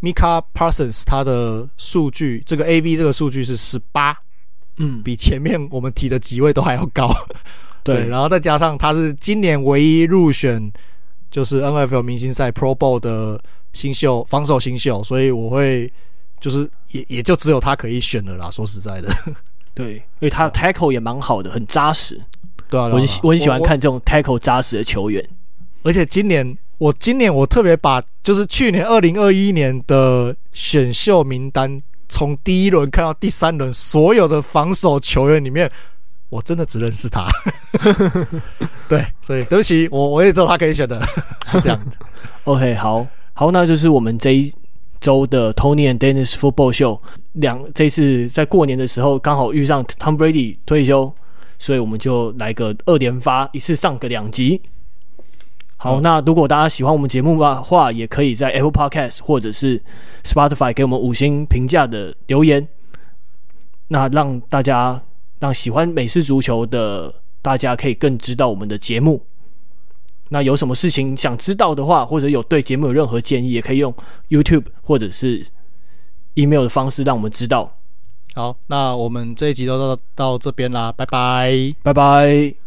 [0.02, 4.14] Micah Parsons 他的数据，这个 AV 这个数据是十八，
[4.78, 7.08] 嗯，比前面我们提的几位都还要高。
[7.84, 10.70] 对，对，然后再加上他是今年唯一入选，
[11.30, 13.40] 就是 NFL 明星赛 Pro Bowl 的
[13.72, 15.90] 新秀，防守新秀，所以我会
[16.40, 18.50] 就是也也就只有他可以选了啦。
[18.50, 19.08] 说实在的，
[19.74, 22.20] 对，因为他 Tackle 也蛮好的，很扎实。
[22.74, 25.24] 对啊，我很我很喜欢看这种 Tackle 扎实的球员。
[25.84, 35.70] 而且今年我今年我特别把就是去年二零二一年的选秀名单，从第一轮看到第三轮，所有的防守球员里面。
[36.30, 37.28] 我真的只认识他，
[38.88, 41.00] 对，所以对不起，我我也知道他可以选的，
[41.52, 41.96] 就 这样子。
[42.42, 44.52] OK，好好，那就是我们这一
[45.00, 46.98] 周的 Tony and Dennis Football Show
[47.34, 51.14] 两，这次在过年的时候刚好遇上 Tom Brady 退休，
[51.64, 54.60] 所以我们就来个二连发，一次上个两集。
[55.76, 59.82] 好，那如果大家喜欢我们节目的话，也可以在 Apple Podcast 或者是
[60.22, 62.68] Spotify 给我们五星评价的留言，
[63.88, 65.02] 那让大家。
[65.40, 67.12] 让喜欢美式足球的
[67.42, 69.20] 大家可以更知道我们的节目。
[70.30, 73.94] 那有什么事情想知道的话，或者有对节目有任何建议，也可以用
[74.30, 75.44] YouTube 或者是
[76.34, 77.76] email 的方式让我们知道。
[78.34, 82.63] 好，那我们这一集就到到这边啦，拜拜，拜拜。